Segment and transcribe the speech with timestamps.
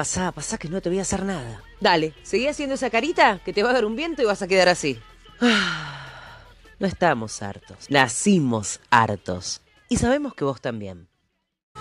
[0.00, 1.62] Pasá, pasá que no te voy a hacer nada.
[1.78, 4.48] Dale, seguí haciendo esa carita que te va a dar un viento y vas a
[4.48, 4.98] quedar así.
[6.78, 7.90] No estamos hartos.
[7.90, 9.60] Nacimos hartos.
[9.90, 11.06] Y sabemos que vos también.
[11.74, 11.80] O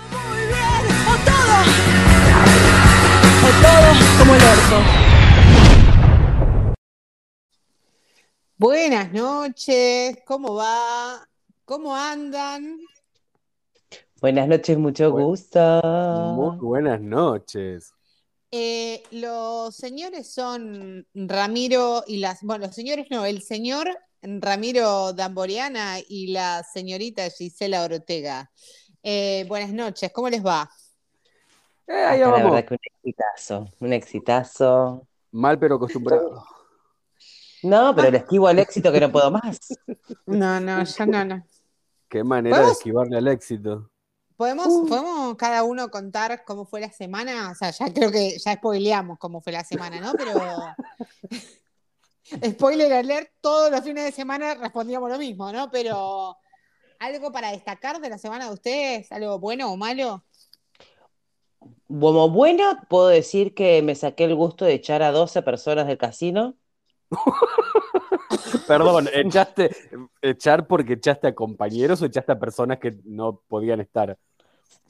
[1.24, 1.56] todo.
[3.46, 4.84] O todo como el orco.
[8.58, 11.26] Buenas noches, ¿cómo va?
[11.64, 12.80] ¿Cómo andan?
[14.20, 15.82] Buenas noches, mucho gusto.
[16.36, 17.94] Muy buenas noches.
[18.52, 23.88] Eh, los señores son Ramiro y las, bueno, los señores no, el señor
[24.22, 28.52] Ramiro Damboriana y la señorita Gisela Ortega.
[29.04, 30.70] Eh, buenas noches, ¿cómo les va?
[31.88, 32.52] Eh, ahí Acá la vamos.
[32.52, 33.70] verdad que un exitazo.
[33.80, 35.08] Un exitazo.
[35.32, 36.44] Mal pero acostumbrado.
[37.62, 39.60] No, pero le esquivo al éxito que no puedo más.
[40.26, 41.44] No, no, yo no, no.
[42.08, 43.92] Qué manera de esquivarle al éxito.
[44.40, 44.88] ¿Podemos, Uh.
[44.88, 47.52] ¿Podemos cada uno contar cómo fue la semana?
[47.52, 50.14] O sea, ya creo que ya spoileamos cómo fue la semana, ¿no?
[50.14, 50.34] Pero.
[52.56, 55.70] Spoiler alert, todos los fines de semana respondíamos lo mismo, ¿no?
[55.70, 56.38] Pero.
[57.00, 59.12] ¿Algo para destacar de la semana de ustedes?
[59.12, 60.24] ¿Algo bueno o malo?
[61.90, 65.98] Como bueno, puedo decir que me saqué el gusto de echar a 12 personas del
[65.98, 66.56] casino.
[68.70, 69.76] Perdón, echaste,
[70.22, 74.18] echar porque echaste a compañeros o echaste a personas que no podían estar.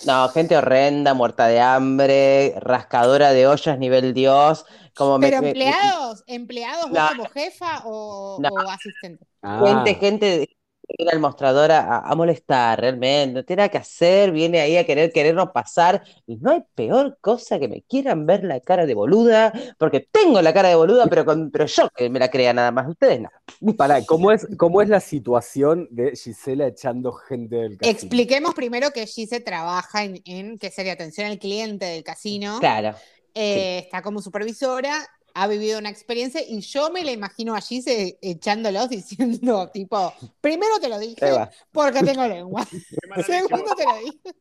[0.06, 4.66] No, gente horrenda, muerta de hambre, rascadora de ollas nivel Dios.
[4.96, 6.24] Como me- ¿Pero me- empleados?
[6.28, 8.50] ¿Empleados vos como jefa o, No.
[8.50, 9.26] o asistente?
[9.42, 10.50] Ah, Gente, gente
[10.98, 14.86] viene al mostrador a, a molestar, realmente, no tiene nada que hacer, viene ahí a
[14.86, 18.94] querer querernos pasar, y no hay peor cosa que me quieran ver la cara de
[18.96, 22.54] boluda, porque tengo la cara de boluda, pero, con, pero yo que me la crea
[22.54, 23.30] nada más, ustedes no.
[23.78, 27.92] Pará, ¿cómo es, ¿cómo es la situación de Gisela echando gente del casino?
[27.92, 32.58] Expliquemos primero que Gise trabaja en, en que sería atención al cliente del casino.
[32.60, 32.96] Claro,
[33.36, 35.08] Eh, Está como supervisora,
[35.40, 40.80] ha vivido una experiencia y yo me la imagino a Gise echándolos diciendo, tipo, primero
[40.82, 41.32] te lo dije
[41.72, 42.66] porque tengo lengua.
[43.26, 44.36] Segundo te lo dije.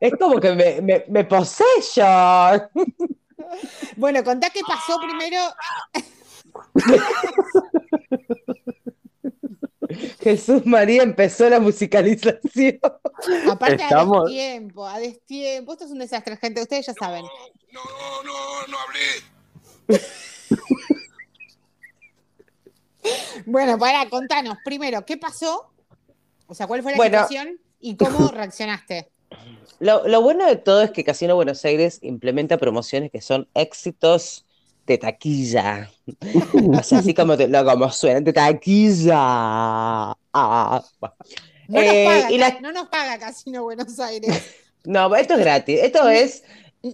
[0.00, 1.28] Es como que me, me, me.
[3.96, 5.40] Bueno, contá qué pasó primero.
[10.20, 12.78] Jesús María empezó la musicalización.
[13.50, 15.72] Aparte a Estamos- destiempo, a destiempo.
[15.72, 16.62] Esto es un desastre, gente.
[16.62, 17.24] Ustedes ya saben.
[17.72, 17.80] No,
[18.24, 20.00] no, no hablé.
[23.46, 25.70] Bueno, para, contanos primero, ¿qué pasó?
[26.46, 27.18] O sea, ¿cuál fue la Bueno.
[27.28, 29.10] situación y cómo reaccionaste?
[29.80, 34.46] Lo, lo bueno de todo es que Casino Buenos Aires implementa promociones que son éxitos
[34.86, 35.90] de taquilla.
[36.78, 39.14] O sea, así como, te- lo- como suenan, de taquilla.
[39.18, 40.82] Ah.
[41.68, 44.54] No, Eh, nos paga, y la- no nos paga Casino Buenos Aires.
[44.86, 45.80] No, esto es gratis.
[45.82, 46.44] Esto es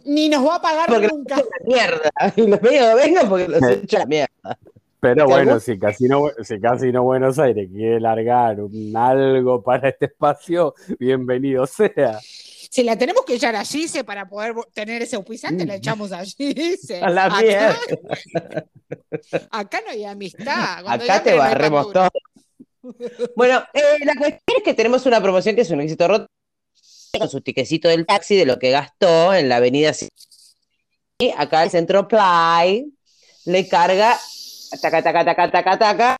[0.05, 1.43] Ni nos va a pagar Porque- nunca.
[1.67, 2.11] mierda.
[2.37, 4.31] Y los medios vengan porque los he hecho la mierda.
[5.01, 10.05] Pero ¿Te bueno, si Casino, si Casino Buenos Aires quiere largar un algo para este
[10.05, 12.21] espacio, bienvenido sea.
[12.71, 16.25] Si la tenemos que echar a Gise para poder tener ese auspiciante, la echamos a
[16.25, 17.01] Gise.
[17.01, 17.05] Mm.
[17.05, 17.77] A la acá, mierda.
[19.51, 20.85] acá no hay amistad.
[20.85, 22.09] Cuando Acá te barremos todo.
[23.37, 26.27] Bueno, eh, la cuestión es que tenemos una promoción que es un éxito roto
[27.19, 29.93] con su tiquecito del taxi de lo que gastó en la avenida.
[31.19, 32.91] Y acá el centro Play
[33.45, 34.19] le carga
[34.81, 36.17] taca, taca, taca, taca, taca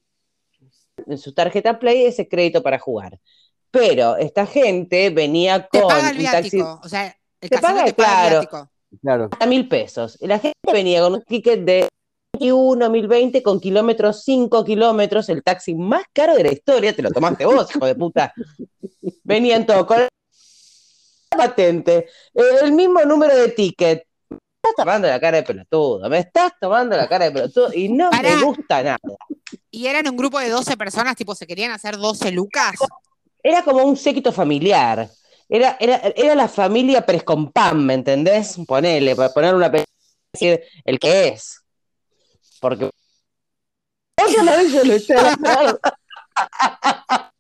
[1.07, 3.19] en su tarjeta Play ese crédito para jugar.
[3.71, 6.81] Pero esta gente venía Te con paga el un taxi viático.
[6.83, 8.41] O sea, el Te paga, te paga el claro.
[8.41, 8.71] viático.
[9.03, 9.31] Claro.
[9.39, 10.17] a mil pesos.
[10.21, 11.89] La gente venía con un ticket de
[12.33, 17.11] 21, 1020 con kilómetros, 5 kilómetros, el taxi más caro de la historia, te lo
[17.11, 18.33] tomaste vos, hijo de puta.
[19.23, 20.09] Venían todos con la
[21.37, 24.05] patente, eh, el mismo número de ticket.
[24.31, 24.37] Me
[24.71, 28.11] estás tomando la cara de pelotudo, me estás tomando la cara de pelotudo y no
[28.11, 28.37] Pará.
[28.37, 28.99] me gusta nada.
[29.71, 32.75] Y eran un grupo de 12 personas, tipo, se querían hacer 12 lucas.
[33.43, 35.09] Era como un séquito familiar.
[35.49, 38.57] Era, era, era la familia Prescompam, ¿me entendés?
[38.67, 39.71] Ponele, para poner una
[40.33, 41.61] decir el que es.
[42.61, 42.91] Porque.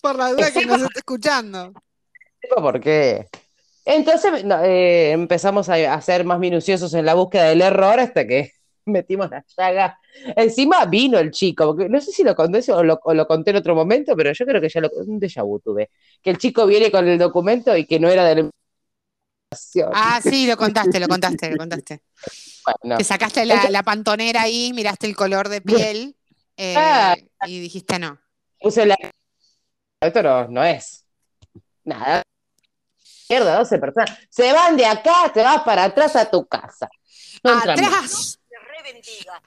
[0.00, 1.72] Por la duda que nos está escuchando.
[2.54, 3.26] ¿Por qué?
[3.84, 8.26] Entonces no, eh, empezamos a, a ser más minuciosos en la búsqueda del error hasta
[8.26, 8.52] que
[8.92, 9.98] metimos la llaga.
[10.36, 13.50] Encima vino el chico, porque no sé si lo conté o lo, o lo conté
[13.50, 15.90] en otro momento, pero yo creo que ya lo un déjà vu tuve.
[16.22, 18.40] Que el chico viene con el documento y que no era de la
[19.50, 19.92] investigación.
[19.94, 22.02] Ah, sí, lo contaste, lo contaste, lo contaste.
[22.82, 26.16] Bueno, Te sacaste la, la pantonera ahí, miraste el color de piel
[26.56, 27.16] eh, Ah.
[27.46, 28.18] y dijiste no.
[28.60, 28.96] puse la.
[30.00, 31.04] Esto no, no es.
[31.84, 32.22] Nada.
[33.28, 34.18] Mierda, 12 personas.
[34.30, 36.88] Se van de acá, te vas para atrás a tu casa.
[37.42, 37.78] No entran
[38.86, 39.42] ¡Atrás!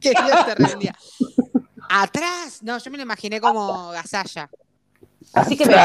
[0.00, 0.94] Que Dios te rebendiga.
[1.88, 2.62] ¡Atrás!
[2.62, 4.50] No, yo me lo imaginé como gasalla.
[5.32, 5.76] Así que me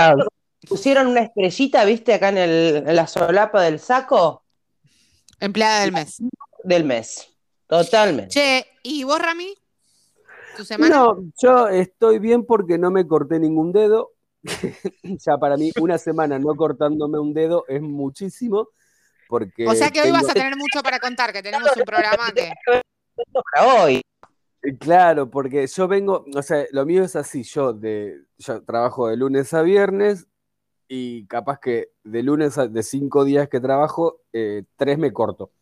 [0.68, 4.44] pusieron una estrellita, viste, acá en, el, en la solapa del saco
[5.40, 6.22] Empleada del mes.
[6.64, 7.28] del mes.
[7.68, 8.30] Totalmente.
[8.30, 9.56] Che, ¿y vos, Rami?
[10.56, 10.96] ¿Tu semana?
[10.96, 14.12] No, yo estoy bien porque no me corté ningún dedo.
[15.04, 18.70] ya para mí, una semana no cortándome un dedo es muchísimo.
[19.32, 22.34] Porque o sea que hoy vas a tener mucho para contar, que tenemos un programa
[22.36, 22.52] que...
[23.54, 24.02] Para hoy.
[24.78, 29.16] Claro, porque yo vengo, o sea, lo mío es así, yo de yo trabajo de
[29.16, 30.28] lunes a viernes
[30.90, 35.54] y capaz que de lunes a de cinco días que trabajo, eh, tres me corto.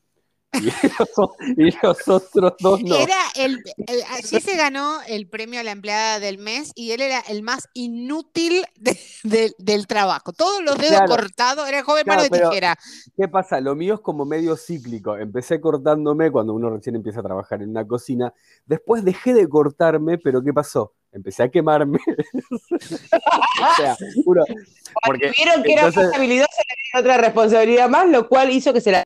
[0.52, 2.96] Y los, y los otros dos no.
[2.96, 7.02] Era el, el- allí se ganó el premio a la empleada del mes y él
[7.02, 10.34] era el más inútil de- de- del trabajo.
[10.34, 11.16] Todos los dedos Claro.
[11.16, 12.76] cortados, era el joven Claro, mano de tijera.
[13.16, 13.62] ¿Qué pasa?
[13.62, 15.16] Lo mío es como medio cíclico.
[15.18, 18.34] Empecé cortándome cuando uno recién empieza a trabajar en una cocina.
[18.66, 20.94] Después dejé de cortarme, pero ¿qué pasó?
[21.12, 22.00] Empecé a quemarme.
[22.52, 23.96] o sea,
[25.06, 28.74] porque Vieron que era entonces- más habilidosa, le dieron otra responsabilidad más, lo cual hizo
[28.74, 29.04] que se la.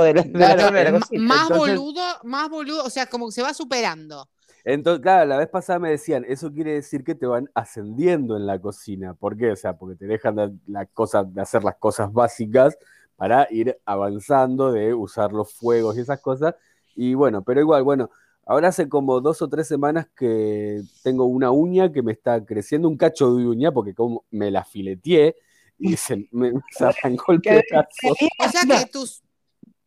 [0.00, 3.42] De la, de Claro, la más entonces- boludo, más boludo, o sea, como que se
[3.42, 4.28] va superando.
[4.64, 8.46] Entonces, claro, la vez pasada me decían, eso quiere decir que te van ascendiendo en
[8.46, 9.14] la cocina.
[9.14, 9.50] ¿Por qué?
[9.50, 12.78] O sea, porque te dejan de, la cosa, de hacer las cosas básicas
[13.16, 16.54] para ir avanzando, de usar los fuegos y esas cosas.
[16.94, 18.10] Y bueno, pero igual, bueno,
[18.46, 22.88] ahora hace como dos o tres semanas que tengo una uña que me está creciendo,
[22.88, 25.36] un cacho de uña, porque como me la fileteé
[25.78, 28.14] y se me se arrancó el pedazo.
[28.38, 29.22] O sea que tus,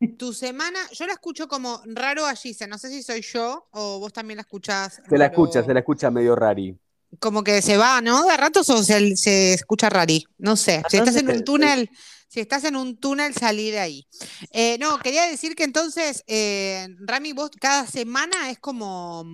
[0.07, 3.99] tu semana, yo la escucho como raro a Gise, no sé si soy yo o
[3.99, 5.01] vos también la escuchás.
[5.07, 6.77] Se la escucha, se la escucha medio rari.
[7.19, 8.25] Como que se va, ¿no?
[8.25, 10.83] De ratos o se, se escucha rari, no sé.
[10.89, 11.89] Si estás en un túnel,
[12.27, 14.07] si estás en un túnel, salí de ahí.
[14.51, 19.25] Eh, no, quería decir que entonces, eh, Rami, vos cada semana es como,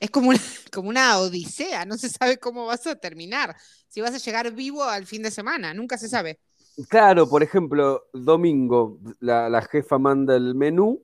[0.00, 0.40] es como una,
[0.72, 3.56] como una odisea, no se sabe cómo vas a terminar,
[3.88, 6.40] si vas a llegar vivo al fin de semana, nunca se sabe.
[6.88, 11.02] Claro, por ejemplo, domingo la, la jefa manda el menú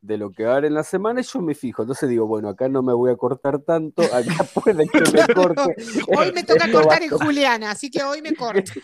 [0.00, 1.82] de lo que va a haber en la semana y yo me fijo.
[1.82, 5.76] Entonces digo, bueno, acá no me voy a cortar tanto, acá puede que me corte.
[6.16, 8.72] Hoy me toca Esto cortar en Juliana, así que hoy me corto.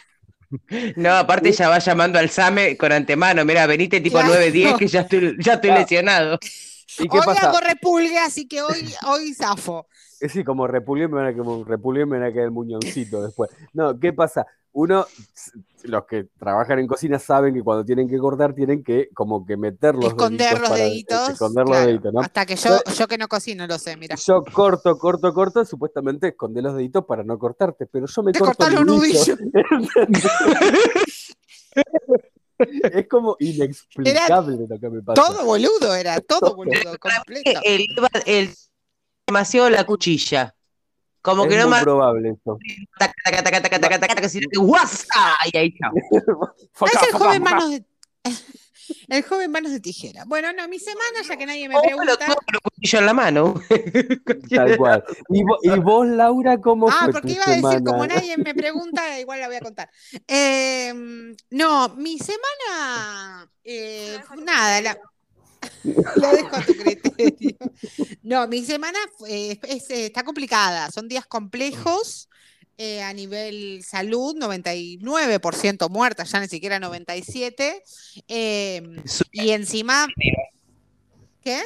[0.95, 3.45] No, aparte ya va llamando al SAME con antemano.
[3.45, 4.33] Mira, venite tipo Claro.
[4.35, 5.81] 9-10 que ya estoy, ya estoy Claro.
[5.81, 6.39] lesionado.
[7.01, 7.49] ¿Y qué Hoy pasa?
[7.51, 9.89] hago repulgue, así que hoy, hoy zafo.
[10.21, 13.23] Es sí, como repulgué me van a, como repulgué me van a caer el muñoncito
[13.23, 13.51] después.
[13.73, 14.47] No, ¿qué pasa?
[14.73, 15.07] Uno,
[15.85, 19.57] los que trabajan en cocina saben que cuando tienen que cortar tienen que como que
[19.57, 21.29] meter los Esconder deditos los para- deditos.
[21.31, 22.21] esconder los claro, deditos, ¿no?
[22.21, 24.17] Hasta que yo, yo que no cocino lo sé, mira.
[24.17, 28.39] Yo corto, corto, corto, supuestamente esconder los deditos para no cortarte, pero yo me Te
[28.39, 29.37] corto cortaron el un nudillo.
[32.59, 35.23] Es como inexplicable lo que me pasa.
[35.23, 36.57] Todo boludo era, todo Todo.
[36.57, 37.61] boludo, completo.
[37.65, 37.85] El,
[38.25, 38.51] el,
[39.27, 40.55] demasiado la cuchilla.
[41.21, 42.57] Como es que no más probable eso.
[42.99, 45.37] taca, taca, taca, taca, taca, taca, taca, sino que ¡guasa!
[45.53, 45.93] Y ahí chao.
[46.93, 47.85] Es el joven manos de.
[49.09, 50.23] El joven manos de tijera.
[50.27, 52.17] Bueno, no, mi semana, ya que nadie me pregunta.
[52.25, 53.55] tuvo con un cuchillo en la mano.
[54.55, 55.05] Tal cual.
[55.29, 57.85] ¿Y vos, y vos, Laura, cómo Ah, fue porque tu iba a decir, semana?
[57.91, 59.91] como nadie me pregunta, igual la voy a contar.
[60.29, 60.95] Eh,
[61.51, 64.99] no, mi semana, eh, nada, la,
[66.17, 67.57] la dejo a tu criterio.
[68.23, 72.29] No, mi semana es- está complicada, son días complejos
[72.79, 77.83] eh, a nivel salud, 99% muertas, ya ni siquiera 97%.
[78.29, 78.83] eh,
[79.33, 80.07] y encima,
[81.43, 81.63] ¿qué?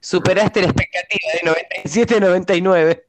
[0.00, 3.06] Superaste la expectativa de 97 99.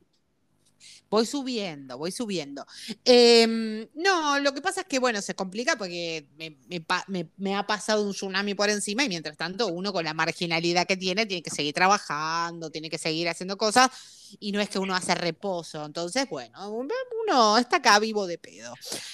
[1.13, 2.65] Voy subiendo, voy subiendo.
[3.05, 7.29] Em, no, lo que pasa es que, bueno, se complica porque me, me pa- me-
[7.37, 10.97] me ha pasado un tsunami por encima y mientras tanto uno con la marginalidad que
[10.97, 13.91] tiene tiene que seguir trabajando, tiene que seguir haciendo cosas
[14.39, 15.85] y no es que uno hace reposo.
[15.85, 18.73] Entonces, bueno, uno está acá vivo de pedo.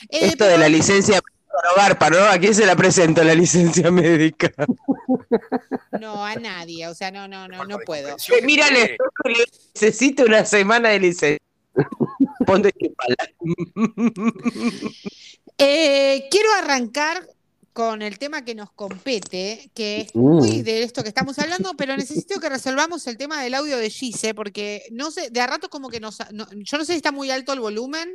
[0.10, 2.20] Eh, Esto de la licencia para Garpa, ¿no?
[2.20, 4.54] ¿A quién se la presento la licencia médica?
[6.00, 8.16] No, a nadie, o sea, no, no, no, no puedo.
[8.16, 8.96] Eh, Mírale,
[9.76, 11.49] necesito una semana de licencia.
[12.46, 13.16] Ponte pala.
[15.62, 17.28] Eh, quiero arrancar
[17.74, 20.20] con el tema que nos compete, que es Mm.
[20.20, 23.90] muy de esto que estamos hablando, pero necesito que resolvamos el tema del audio de
[23.90, 26.98] Gise, porque no sé, de a rato como que nos, no- yo no sé si
[26.98, 28.10] está muy alto el volumen.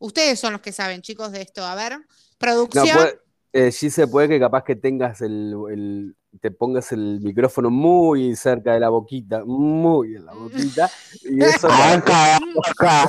[0.00, 1.64] Ustedes son los que saben, chicos, de esto.
[1.64, 2.04] A ver, No,
[2.38, 2.88] producción.
[2.96, 3.18] puede,
[3.52, 8.36] eh, sí se puede que capaz que tengas el, el- te pongas el micrófono muy
[8.36, 10.90] cerca de la boquita, muy en la boquita,
[11.22, 12.36] y eso, Acá,
[12.70, 13.08] acá.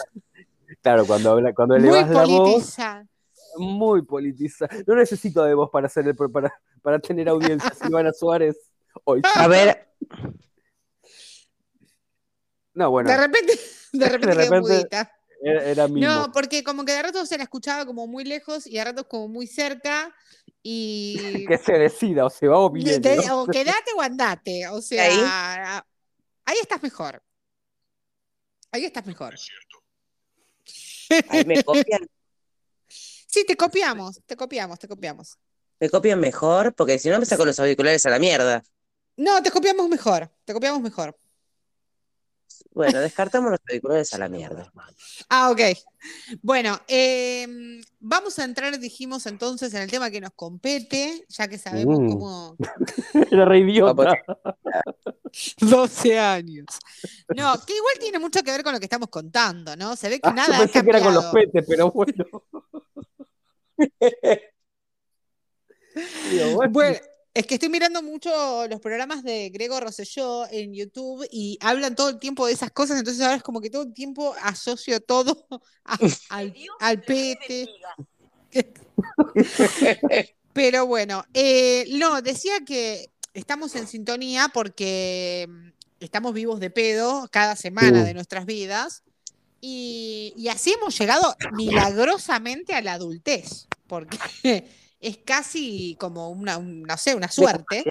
[0.81, 3.07] claro, cuando, habla, cuando muy elevas la voz, politizada.
[3.57, 4.75] muy politizada.
[4.87, 8.57] No necesito de vos para hacer el para, para tener audiencia, Silvana Suárez.
[9.03, 9.21] Hoy.
[9.35, 9.87] A ver,
[12.73, 13.53] No, bueno, de repente,
[13.93, 15.11] de repente, De quedó repente- mudita.
[15.41, 16.07] Era, era mimo.
[16.07, 19.05] No, porque como que de rato se la escuchaba como muy lejos y de ratos
[19.07, 20.13] como muy cerca.
[20.61, 21.17] Y
[21.47, 22.99] Que se decida, o se va o viene.
[22.99, 23.43] Te- ¿no?
[23.43, 24.67] o quedate o andate.
[24.67, 25.83] O sea, Ahí.
[26.45, 27.21] ahí, estás mejor.
[28.71, 29.35] Ahí estás mejor.
[31.29, 32.07] ahí me copian,
[33.31, 35.37] Sí, te copiamos, te copiamos, te copiamos.
[35.79, 38.63] me copian mejor, porque si no me saco los auriculares a la mierda.
[39.17, 41.15] No, te copiamos mejor, te copiamos mejor.
[42.71, 44.71] Bueno, descartamos los auriculares a la mierda.
[45.27, 45.59] Ah, ok.
[46.41, 51.57] Bueno, em, vamos a entrar, dijimos entonces, en el tema que nos compete, ya que
[51.57, 52.09] sabemos Mm.
[52.09, 52.55] cómo...
[53.31, 54.13] Era re idiota.
[55.59, 56.65] 12 años.
[57.35, 59.95] No, que igual tiene mucho que ver con lo que estamos contando, ¿no?
[59.95, 62.13] Se ve que Ah, nada yo ha pensé que era con los petes, pero bueno.
[66.31, 66.71] Digo, bueno.
[66.71, 66.99] Bueno,
[67.39, 72.09] es que estoy mirando mucho los programas de Grego Rosselló en YouTube y hablan todo
[72.09, 75.47] el tiempo de esas cosas, entonces ahora es como que todo el tiempo asocio todo
[75.85, 75.97] a-
[76.29, 77.67] al, al pete.
[80.53, 85.69] Pero bueno, eh, no, decía que estamos en sintonía porque mm,
[86.01, 88.05] estamos vivos de pedo cada semana Sí.
[88.07, 89.03] de nuestras vidas
[89.61, 94.17] y, y así hemos llegado milagrosamente a la adultez, porque
[94.99, 97.83] es casi como una, un- no sé, una suerte.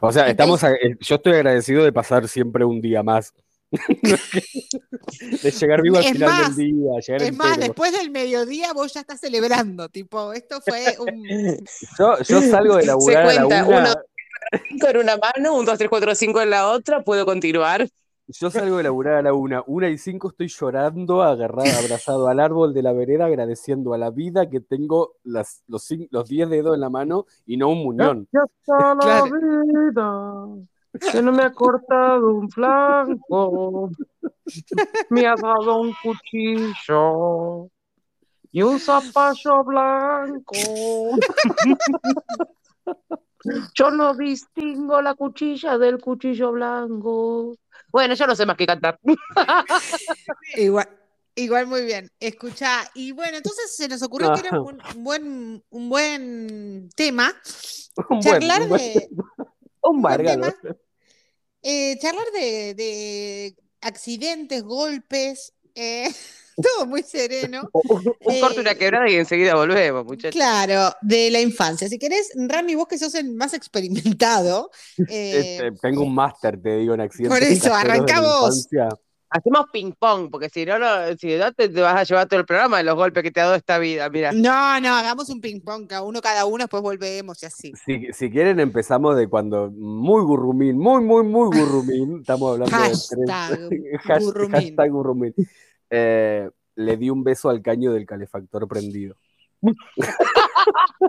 [0.00, 3.32] O sea, estamos a- eh, yo estoy agradecido de pasar siempre un día más.
[5.42, 8.72] De llegar vivo al Es final más, del día, llegar Es más, después del mediodía
[8.72, 11.24] vos ya estás celebrando, tipo, esto fue un...
[11.98, 13.94] Yo, yo salgo de laburar a la cuenta, una, uno-
[14.68, 17.88] Cinco en una mano, un, dos, tres, cuatro, cinco en la otra, puedo continuar.
[18.38, 22.40] Yo salgo de laburar a la una, una y cinco estoy llorando, agarrado, abrazado al
[22.40, 26.74] árbol de la vereda, agradeciendo a la vida que tengo las, los, los diez dedos
[26.74, 28.28] en la mano y no un muñón.
[28.32, 29.24] Ya está la Claro.
[29.24, 30.46] vida,
[31.12, 33.90] que no me ha cortado un flanco,
[35.10, 37.68] me ha dado un cuchillo
[38.50, 40.52] y un zapallo blanco.
[43.74, 47.56] Yo no distingo la cuchilla del cuchillo blanco.
[47.92, 48.98] Bueno, yo no sé más que cantar.
[50.56, 50.88] Igual,
[51.34, 52.10] igual muy bien.
[52.18, 57.32] Escucha, y bueno, entonces se nos ocurrió que era un, un buen, un buen tema
[58.08, 59.08] Un buen- charlar un buen- de,
[59.82, 60.54] un buen tema.
[61.62, 66.08] eh, charlar de, de accidentes, golpes, eh,
[66.56, 67.68] todo muy sereno.
[67.72, 70.32] Un corte, una Eh, quebrada y enseguida volvemos, muchachos.
[70.32, 71.88] Claro, de la infancia.
[71.88, 74.70] Si querés, Rami, vos que sos el más experimentado,
[75.08, 77.38] eh, Este, tengo un máster, te digo, en accidentes.
[77.38, 78.88] Por eso, infancia.
[79.34, 82.44] Hacemos ping-pong, porque si no, no- si no te, te vas a llevar todo el
[82.44, 84.10] programa de los golpes que te ha dado esta vida.
[84.10, 87.72] Mira, no, no, hagamos un ping-pong, cada uno, cada uno, después volvemos y así.
[87.86, 92.18] Si, si quieren, empezamos de cuando muy gurrumín, muy, muy, muy gurrumín.
[92.20, 93.08] Estamos hablando de Hashtag
[93.70, 94.00] tres.
[94.10, 94.50] Has- gurrumín.
[94.52, 95.34] hashtag gurrumín.
[95.94, 99.14] Eh, le di un beso al caño del calefactor prendido.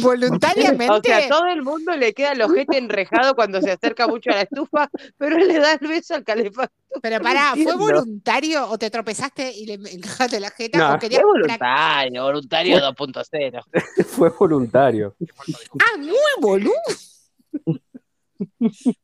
[0.00, 0.92] Voluntariamente.
[0.92, 4.34] o sea, todo el mundo le queda el ojete enrejado cuando se acerca mucho a
[4.36, 7.00] la estufa, pero él le da el beso al calefactor.
[7.02, 10.78] Pero pará, ¿fue voluntario o te tropezaste y le encajaste la jeta?
[10.78, 13.62] No, o querías Es prac- voluntario, voluntario 2.0.
[14.06, 15.16] Fue voluntario.
[15.80, 16.72] Ah, muy boludo.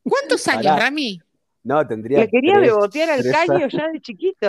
[0.03, 0.79] ¿Cuántos años, Pará.
[0.85, 1.19] Rami?
[1.63, 2.19] No, tendría.
[2.19, 4.47] Le quería tres, bebotear al tres caño ya de chiquito.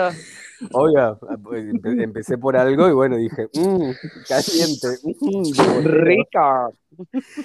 [0.73, 3.91] Oiga, empe- empecé por algo y bueno, dije, mmm,
[4.27, 4.87] caliente.
[5.03, 6.03] mm, beboteo".
[6.03, 6.73] Rico.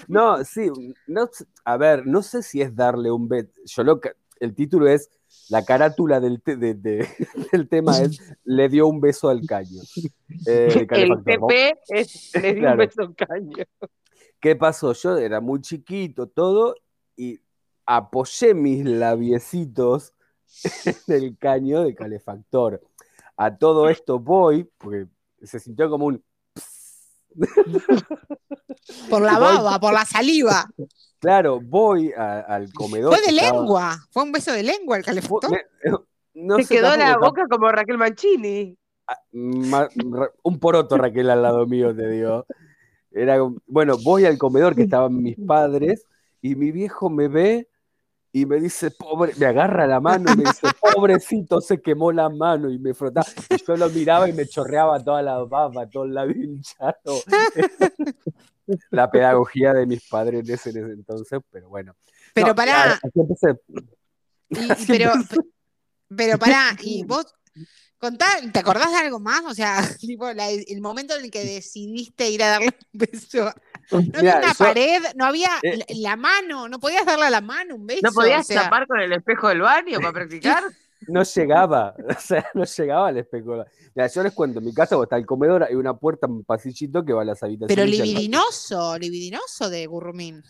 [0.09, 0.71] No, sí,
[1.07, 1.29] no,
[1.65, 3.51] a ver, no sé si es darle un bet.
[3.65, 5.09] Yo lo que- el título es
[5.51, 7.07] la carátula del, te- de- de-
[7.53, 9.83] del tema es le dio un beso al caño.
[10.47, 11.23] Eh, El.
[11.25, 13.53] TP es, le di un beso al caño.
[14.41, 14.93] ¿Qué pasó?
[14.95, 16.75] Yo era muy chiquito, todo,
[17.17, 17.39] y
[17.97, 20.13] apoyé mis labiecitos
[20.85, 22.81] en el caño de calefactor.
[23.37, 25.07] A todo esto voy, porque
[25.43, 26.23] se sintió como un.
[29.09, 30.69] Por la Voy- baba, por la saliva.
[31.21, 33.15] Claro, voy a- al comedor.
[33.15, 33.97] Fue de estaba- lengua.
[34.11, 35.51] Fue un beso de lengua el calefactor.
[35.51, 35.65] me-
[36.35, 38.77] no Se sé quedó la tampoco, boca como Raquel Mancini.
[39.33, 42.47] Ma- ra- un poroto Raquel al lado mío, te digo.
[43.13, 46.05] Era, bueno, voy al comedor que estaban mis padres
[46.43, 47.69] y mi viejo me ve
[48.33, 52.29] y me dice, pobre, me agarra la mano y me dice, pobrecito, se quemó la
[52.29, 53.27] mano y me frotaba.
[53.49, 57.23] Y yo lo miraba y me chorreaba toda la baba, todo el labio hinchado.
[58.91, 61.97] La pedagogía de mis padres en ese, en ese entonces, pero bueno.
[62.33, 63.49] Pero No, pará, así empecé.
[64.51, 65.11] y- y- pero,
[66.17, 67.35] pero pará, y vos
[67.99, 69.43] Contá, ¿te acordás de algo más?
[69.45, 73.53] O sea, tipo, la- el momento en el que decidiste ir a darle un beso.
[73.91, 75.79] No había una pared, no había Eh.
[75.97, 78.01] la, mano, no podías darle a la mano un beso.
[78.03, 80.63] ¿No podías o sea, chapar con el espejo del baño para practicar?
[81.09, 83.65] No llegaba, o sea, no llegaba al espejo.
[83.95, 87.03] Mira, yo les cuento, en mi casa está el comedor, hay una puerta, un pasillito
[87.07, 87.75] que va a las habitaciones.
[87.75, 90.43] Pero libidinoso, libidinoso de Gurrumín.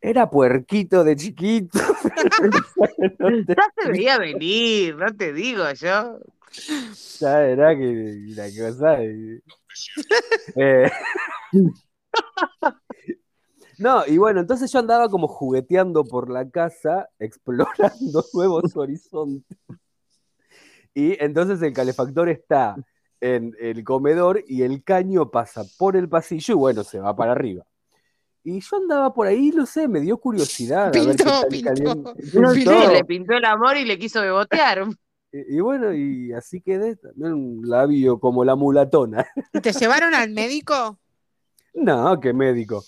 [0.00, 1.78] Era puerquito de chiquito.
[3.18, 6.18] No te- Ya se veía venir, no te digo yo.
[7.20, 9.04] ya era que la cosa.
[9.04, 9.42] y-
[10.56, 10.90] Eh,
[13.78, 19.56] No, y bueno, entonces yo andaba como jugueteando por la casa, explorando nuevos horizontes.
[20.94, 22.74] Y entonces el calefactor está
[23.20, 27.32] en el comedor y el caño pasa por el pasillo y bueno, se va para
[27.32, 27.64] arriba.
[28.44, 30.86] Y yo andaba por ahí, no sé, me dio curiosidad.
[30.86, 31.68] a ver qué Pintó, pintó.
[31.74, 32.92] caliente- No sé, Pintó.
[32.92, 34.86] le pintó el amor y le quiso bebotear.
[35.30, 39.26] Y, y bueno, y así quedé, también un labio como la mulatona.
[39.52, 40.98] ¿Y ¿Te llevaron al médico?
[41.74, 42.82] No, qué médico.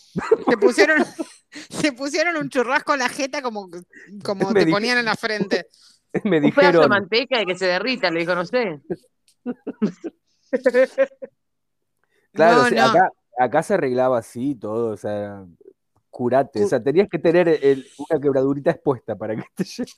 [0.48, 1.04] Te pusieron,
[1.80, 3.68] te pusieron un churrasco en la jeta como,
[4.24, 5.66] como Me te ponían en la frente.
[6.24, 8.80] Me Un pedazo de dijeron, manteca y que se derrita, le dijo, no sé.
[12.32, 12.84] claro, No, sí, no.
[12.86, 15.44] Acá, acá se arreglaba así todo, o sea,
[16.10, 19.90] curate, o sea, tenías que tener el- una quebradurita expuesta para que te lleve.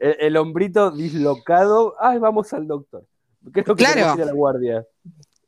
[0.00, 3.04] el, el hombrito dislocado, ay, vamos al doctor.
[3.52, 4.22] Creo que Claro.
[4.22, 4.86] a la guardia.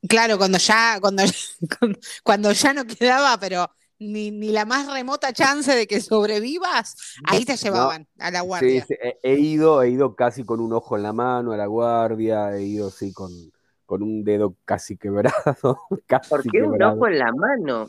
[0.08, 1.22] Claro, cuando ya, cuando,
[2.24, 6.94] cuando, ya no quedaba, pero ni, ni la más remota chance de que sobrevivas,
[7.24, 8.86] ahí te llevaban a la guardia.
[8.88, 11.66] sí, he, he ido, he ido casi con un ojo en la mano a la
[11.66, 13.30] guardia, he ido sí con,
[13.86, 15.78] con un dedo casi quebrado.
[16.06, 17.88] casi ¿Por qué un ojo en la mano?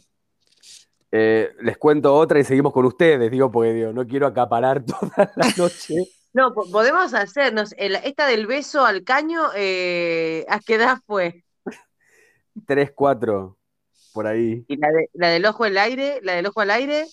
[1.11, 5.31] Eh, les cuento otra y seguimos con ustedes, digo, porque digo, no quiero acaparar toda
[5.35, 5.95] la noche.
[6.33, 11.43] No, po- podemos hacernos, el- esta del beso al caño, eh, ¿a qué edad fue?
[12.65, 13.57] Tres, cuatro,
[14.13, 14.65] por ahí.
[14.67, 17.05] Y la, de- la del ojo al aire, la del ojo al aire,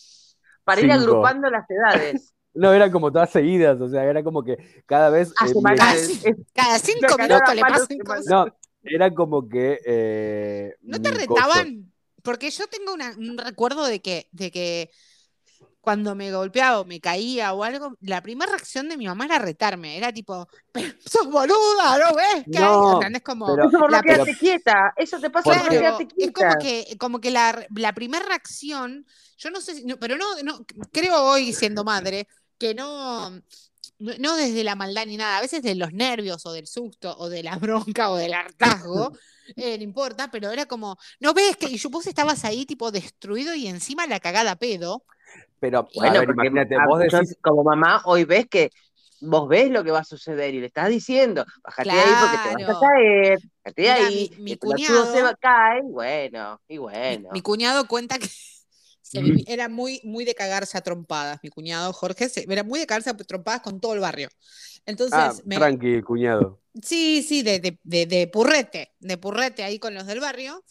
[0.64, 2.30] para ir agrupando las edades.
[2.56, 5.32] No, eran como todas seguidas, o sea, era como que cada vez.
[5.44, 8.26] Eh, Cada cinco Sacaron minutos le pasan cosas.
[8.26, 8.46] no,
[8.84, 9.80] era como que.
[9.84, 11.92] eh, ¿No te retaban?
[12.22, 14.90] Porque yo tengo una- un recuerdo de que, de que
[15.84, 19.38] cuando me golpeaba o me caía o algo, la primera reacción de mi mamá era
[19.38, 19.96] retarme.
[19.98, 22.44] Era tipo, "Pero sos boluda, ¿no ves?
[22.50, 22.64] ¿Qué hay?".
[22.64, 23.22] No, ¿Entendés?
[23.22, 26.08] Como, pero- Eso por no la- quedarte quieta, eso te pasa por no quedarte es
[26.14, 26.48] quieta.
[26.48, 30.26] como que, como que la, la primera reacción, yo no sé, si- no, pero no,
[30.42, 32.26] no, creo hoy siendo madre,
[32.58, 33.30] que no,
[33.98, 37.14] no, no desde la maldad ni nada, a veces de los nervios o del susto
[37.18, 37.56] o de la
[37.96, 39.12] bronca o del hartazgo,
[39.56, 42.90] eh, no importa, pero era como, no ves que y yo- vos estabas ahí tipo
[42.90, 45.04] destruido y encima la cagada a pedo.
[45.64, 47.36] Pero, Bueno, a ver, porque imagínate, ah, vos yo decís.
[47.40, 48.70] como mamá hoy ves que
[49.20, 52.48] vos ves lo que va a suceder y le estás diciendo, bájate ahí porque te
[52.54, 56.60] vas a caer, bájate de Mira, ahí, mi- pelotudo se cuñado- va, cae, y bueno,
[56.68, 57.28] y bueno.
[57.32, 58.26] Mi, cuñado cuenta que
[59.02, 61.38] se vivi- era muy, muy de cagarse a trompadas.
[61.42, 64.28] Mi cuñado Jorge se- era muy de cagarse a trompadas con todo el barrio.
[64.84, 66.60] Entonces, Ah, me- tranqui, cuñado.
[66.82, 70.62] Sí, sí, de, de, de, de purrete, de purrete ahí con los del barrio.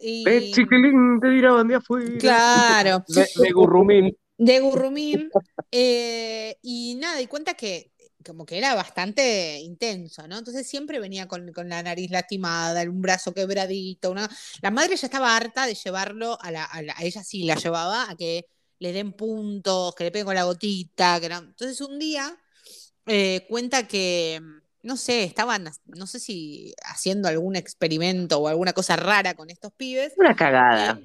[0.00, 2.18] Y, Eh, chiquilín, te miraban de afuera.
[2.20, 4.16] claro, De, de Gurrumín.
[4.44, 5.30] De Gurrumín.
[5.70, 7.92] eh, y nada, y cuenta que
[8.24, 10.36] como que era bastante intenso, ¿no?
[10.38, 14.10] Entonces siempre venía con, con la nariz lastimada, un brazo quebradito.
[14.10, 14.28] Una...
[14.60, 17.54] La madre ya estaba harta de llevarlo a, la, a, la- a ella sí la
[17.54, 18.46] llevaba a que
[18.78, 21.18] le den puntos, que le peguen con la gotita.
[21.20, 22.36] Que no- Entonces un día
[23.06, 24.40] eh, cuenta que,
[24.82, 29.72] no sé, estaban, no sé si haciendo algún experimento o alguna cosa rara con estos
[29.72, 30.12] pibes.
[30.18, 31.00] Una cagada.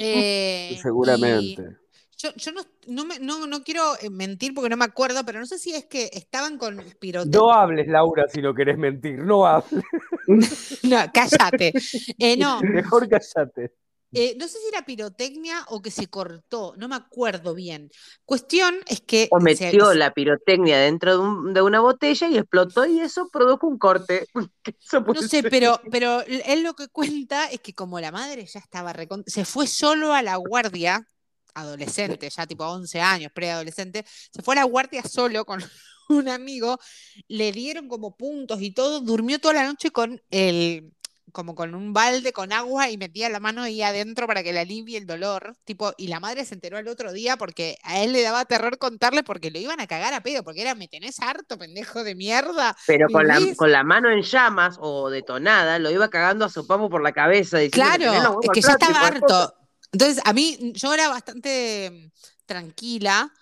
[0.00, 1.81] eh, Seguramente.
[2.22, 5.40] Yo, yo no, no, me- no, no quiero eh, mentir porque no me acuerdo, pero
[5.40, 7.40] no sé si es que estaban con pirotecnia.
[7.40, 9.18] No hables, Laura, si no querés mentir.
[9.18, 9.84] No hables.
[10.84, 11.72] No, cállate.
[12.18, 13.72] Eh, no, Mejor callate.
[14.12, 17.90] eh, no sé si era pirotecnia o que se cortó, no me acuerdo bien.
[18.24, 22.36] Cuestión es que O metió se- la pirotecnia dentro de, un- de una botella y
[22.38, 24.26] explotó y eso produjo un corte.
[25.06, 28.94] No sé, pero, pero él lo que cuenta es que como la madre ya estaba
[29.26, 31.08] se fue solo a la guardia,
[31.54, 35.60] adolescente, ya tipo 11 años, preadolescente, se fue a la guardia solo con
[36.08, 36.78] un amigo,
[37.28, 40.92] le dieron como puntos y todo, durmió toda la noche con el
[41.32, 44.60] como con un balde con agua y metía la mano ahí adentro para que le
[44.60, 48.12] alivie el dolor, tipo, y la madre se enteró el otro día porque a él
[48.12, 51.20] le daba terror contarle porque lo iban a cagar a pedo, porque era, me tenés
[51.20, 52.76] harto, pendejo de mierda.
[52.86, 56.66] Pero con la, con la mano en llamas o detonada, lo iba cagando a su
[56.66, 57.58] pamo por la cabeza.
[57.58, 59.54] diciendo que Claro, es al que ya estaba harto.
[59.92, 62.10] Entonces, a mí, yo era bastante mm,
[62.46, 63.32] tranquila,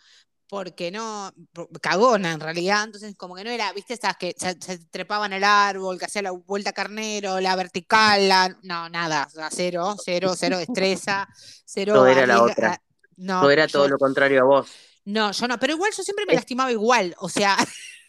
[0.49, 1.33] porque no,
[1.81, 5.45] cagona en realidad, entonces como que no era, viste, esas que se, se trepaban al
[5.45, 10.35] árbol, que hacía la vuelta carnero, la vertical, la, no, nada, o sea, cero, cero,
[10.37, 11.29] cero destreza,
[11.65, 11.95] cero.
[11.95, 12.73] Todo era la otra.
[12.75, 12.83] ah,
[13.17, 14.69] No, Todo era todo lo contrario a vos.
[15.05, 17.57] no, yo no, pero igual yo siempre me lastimaba igual, o sea,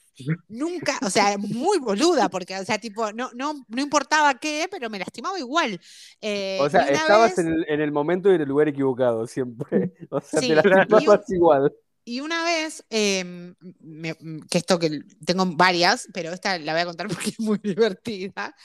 [0.48, 4.90] nunca, o sea, muy boluda, porque, o sea, tipo, no, no, no importaba qué, pero
[4.90, 5.80] me lastimaba igual.
[6.22, 9.26] Eh, O sea, estabas vez- en el, en el momento y en el lugar equivocado
[9.28, 9.94] siempre.
[10.12, 11.74] O sea, Sí, te lastimabas y un- igual.
[12.04, 14.16] Y una vez, eh, me-
[14.50, 18.56] que esto que tengo varias, pero esta la voy a contar porque es muy divertida.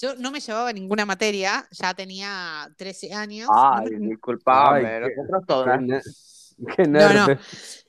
[0.00, 3.48] Yo no me llevaba ninguna materia, ya tenía 13 años.
[3.48, 5.80] no Ay, me- disculpame, nosotros todas.
[6.76, 7.38] qué No, no.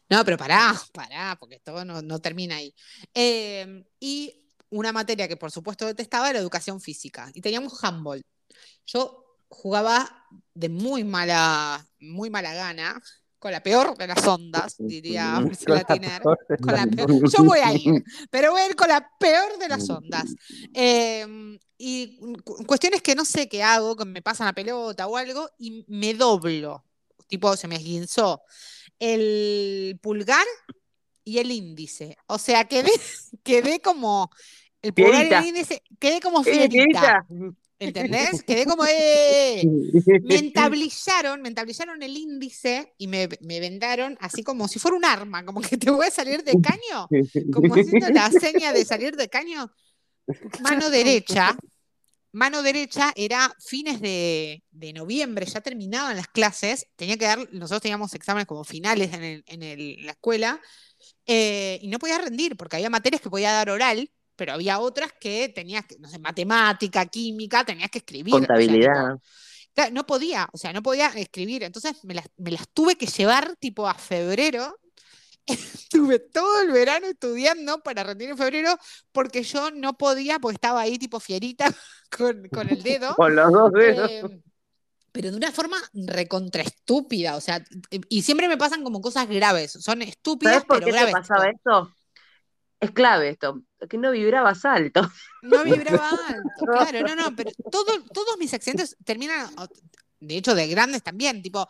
[0.09, 2.73] No, pero pará, pará, porque esto no, no termina ahí.
[3.13, 4.33] Eh, y
[4.71, 7.29] una materia que por supuesto detestaba era educación física.
[7.33, 8.21] Y teníamos handball.
[8.85, 12.99] Yo jugaba de muy mala, muy mala gana,
[13.37, 16.21] con la peor de las ondas, diría Marcela Tiner.
[16.59, 19.67] Con la peor- Yo voy a ir, pero voy a ir con la peor de
[19.69, 20.25] las ondas.
[20.73, 25.15] Eh, y cu- cuestiones que no sé qué hago, que me pasan la pelota o
[25.15, 26.83] algo, y me doblo.
[27.27, 28.41] Tipo, se me esguinzó
[28.99, 30.45] el pulgar
[31.23, 32.17] y el índice.
[32.27, 32.91] O sea, quedé,
[33.43, 34.29] quedé como.
[34.81, 36.43] El pulgar y el índice, quedé como.
[36.43, 37.25] Fierita.
[37.79, 38.43] ¿Entendés?
[38.43, 38.83] Quedé como.
[38.85, 39.63] ¡eh!
[40.23, 45.05] Me entablillaron, me entablillaron el índice y me, me vendaron así como si fuera un
[45.05, 47.07] arma, como que te voy a salir de caño,
[47.53, 49.71] como haciendo la seña de salir de caño.
[50.61, 51.57] Mano derecha,
[52.31, 57.81] mano derecha era fines de, de noviembre, ya terminaban las clases, tenía que dar, nosotros
[57.81, 60.61] teníamos exámenes como finales en, el- en el- la escuela,
[61.25, 65.11] eh, y no podía rendir, porque había materias que podía dar oral, pero había otras
[65.19, 68.33] que tenías que, no sé, matemática, química, tenías que escribir.
[68.35, 68.93] o sea, tipo,
[69.77, 69.91] Contabilidad.
[69.91, 71.63] No podía, o sea, no podía escribir.
[71.63, 74.77] Entonces me las, me las tuve que llevar tipo a febrero.
[75.73, 78.77] Estuve todo el verano estudiando para rendir en febrero
[79.11, 81.73] porque yo no podía, porque estaba ahí tipo fierita
[82.17, 83.15] con, con el dedo.
[83.15, 84.11] Con los dos dedos.
[84.11, 84.23] eh,
[85.11, 87.63] pero de una forma recontra estúpida, o sea,
[88.09, 91.11] y siempre me pasan como cosas graves, son estúpidas ¿Sabes por pero qué te graves.
[91.11, 91.95] pasaba esto?
[92.79, 95.01] Es clave esto, que no vibrabas alto.
[95.41, 99.49] No vibraba alto, claro, no, no, pero todo, todos mis accidentes terminan,
[100.19, 101.67] de hecho, de grandes también, tipo,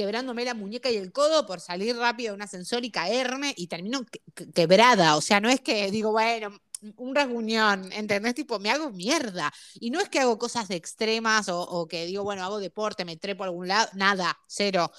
[0.00, 3.66] quebrándome la muñeca y el codo por salir rápido de un ascensor y caerme y
[3.66, 6.58] termino que- que- quebrada, o sea, no es que digo, bueno,
[6.96, 8.34] un rasguñón, ¿entendés?
[8.34, 9.52] Tipo, me hago mierda.
[9.78, 13.04] Y no es que hago cosas de extremas o, o que digo, bueno, hago deporte,
[13.04, 14.90] me trepo a algún lado, nada, cero.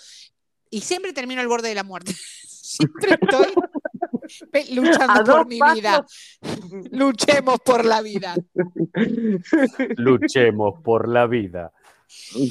[0.69, 2.13] Y siempre termino al borde de la muerte.
[2.71, 3.53] Siempre estoy
[4.75, 6.05] luchando por mi vida.
[6.91, 8.35] Luchemos por la vida.
[9.97, 11.73] Luchemos por la vida.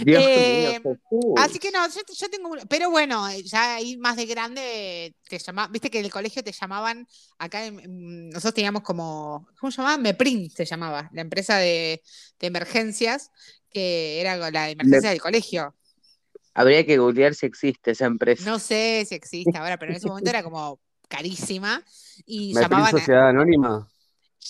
[0.04, 1.34] Dios Eh, mío, Jesús.
[1.36, 5.38] Así que no, yo, yo tengo, pero bueno, eh, ya ahí más de grande te
[5.38, 7.06] llama, viste que en el colegio te llamaban,
[7.38, 9.98] acá en- nosotros teníamos como, ¿cómo se llamaba?
[9.98, 12.02] Meprin se llamaba, la empresa de,
[12.38, 13.30] de emergencias,
[13.70, 15.74] que era la de emergencia del colegio.
[16.54, 18.50] Habría que googlear si existe esa empresa.
[18.50, 21.82] No sé si existe ahora, pero en ese momento era como carísima
[22.26, 23.88] y ¿Me llamaban Sociedad Anónima?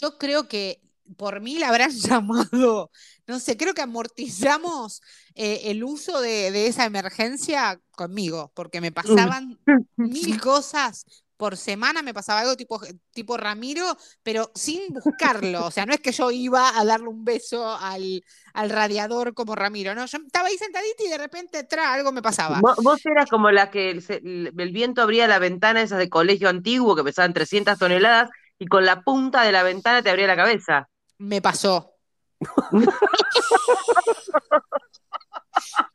[0.01, 0.81] Yo creo que
[1.17, 2.91] por mí la habrán llamado,
[3.27, 5.03] no sé, creo que amortizamos
[5.35, 9.61] eh, el uso de, de esa emergencia conmigo, porque me pasaban
[10.03, 11.05] mil cosas.
[11.37, 12.79] Por semana me pasaba algo tipo,
[13.13, 15.65] tipo Ramiro, pero sin buscarlo.
[15.67, 19.55] O sea, no es que yo iba a darle un beso al, al radiador como
[19.55, 20.05] Ramiro, no.
[20.05, 22.61] Yo estaba ahí sentadita y de repente tra, algo me pasaba.
[22.63, 26.49] Vos, vos eras como la que el- el viento abría la ventana esas de colegio
[26.49, 30.37] antiguo que pesaban 300 toneladas y con la punta de la ventana te abría la
[30.37, 30.89] cabeza.
[31.21, 31.97] Me pasó.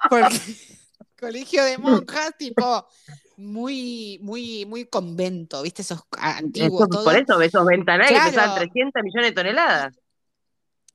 [0.09, 0.39] Porque
[1.19, 2.87] colegio de monjas, tipo,
[3.37, 5.81] muy, muy, muy convento, ¿viste?
[5.81, 7.03] Esos antiguos, Eso- todo.
[7.03, 8.25] por eso, esos ventanales Claro.
[8.25, 9.99] que pesaban 300 millones de toneladas.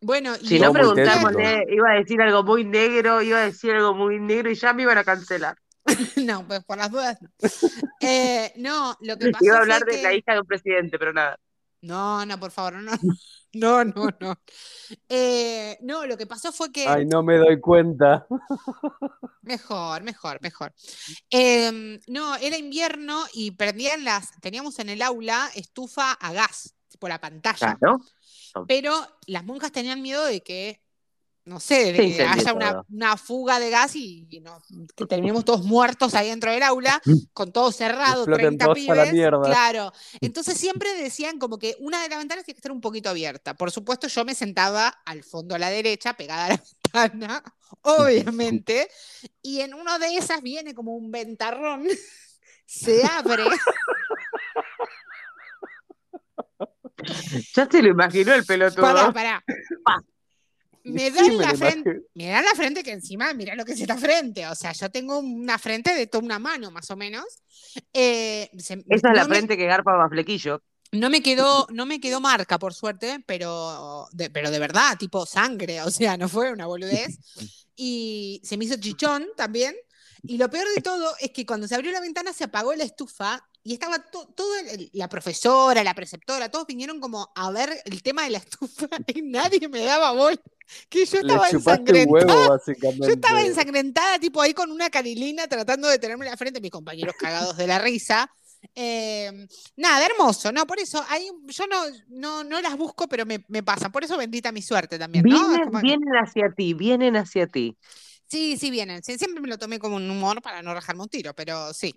[0.03, 3.95] Bueno, y Si no, preguntámosle, iba a decir algo muy negro, iba a decir algo
[3.95, 5.57] muy negro y ya me iban a cancelar.
[6.17, 7.29] no, pues por las dudas no.
[8.01, 10.99] Eh, no, lo que pasó Iba a hablar de que- la hija de un presidente,
[10.99, 11.37] pero nada.
[11.83, 12.93] No, no, por favor, no,
[13.55, 14.41] no, no, no.
[15.09, 18.27] Eh, no, lo que pasó fue que Ay, no me doy cuenta.
[19.43, 20.73] Mejor, mejor, mejor.
[21.31, 27.09] Em, no, era invierno y prendían las, teníamos en el aula estufa a gas, tipo
[27.09, 27.99] la pantalla, Claro.
[28.69, 28.95] pero
[29.27, 30.83] las monjas tenían miedo de que,
[31.51, 34.41] no sé, de que haya una, una, fuga de gas y, y
[34.95, 39.11] que terminemos todos muertos ahí dentro del aula, con todo cerrado, 30 pibes.
[39.45, 39.93] Claro.
[40.21, 43.55] Entonces siempre decían como que una de las ventanas tiene que estar un poquito abierta.
[43.55, 46.63] Por supuesto, yo me sentaba al fondo a la derecha, pegada a la
[46.95, 47.43] ventana,
[47.83, 48.89] obviamente,
[49.43, 51.85] y en una de esas viene como un ventarrón,
[52.65, 53.43] se abre.
[57.55, 58.83] Ya se lo imaginó el pelotudo.
[58.83, 59.45] Pará, pará.
[60.85, 62.05] Me da Sí, en me la frente, imagino.
[62.15, 64.47] me da en la frente que encima, mira lo que es esta frente.
[64.47, 67.25] O sea, yo tengo una frente de toda una mano, más o menos.
[67.93, 70.63] Eh, se- Esa es la me- frente que garpa más flequillo.
[70.93, 75.25] No me quedó, no me quedó marca, por suerte, pero de, pero de verdad, tipo
[75.27, 77.19] sangre, o sea, no fue una boludez.
[77.77, 79.75] Y se me hizo chichón también.
[80.23, 82.85] Y lo peor de todo es que cuando se abrió la ventana se apagó la
[82.85, 84.33] estufa y estaba to-
[84.73, 88.39] el- la profesora, la preceptora, todos vinieron como a ver el tema de la
[88.87, 90.37] estufa y nadie me daba bola.
[90.89, 92.07] Que yo estaba ensangrentada.
[92.37, 93.07] huevo, básicamente.
[93.07, 96.71] Yo estaba ensangrentada, tipo ahí con una carilina, tratando de tenerme en la frente, mis
[96.71, 98.31] compañeros cagados de la risa.
[98.75, 99.47] Eh,
[99.77, 100.67] nada, hermoso, ¿no?
[100.67, 103.91] Por eso, hay, yo no, no, no las busco, pero me, me pasan.
[103.91, 107.77] Por eso bendita mi suerte también, Vienen, como- vienen hacia ti, vienen hacia ti.
[108.31, 109.03] Sí, sí, vienen.
[109.03, 111.93] Sí, siempre me lo tomé como un humor para no rajarme un tiro, pero sí.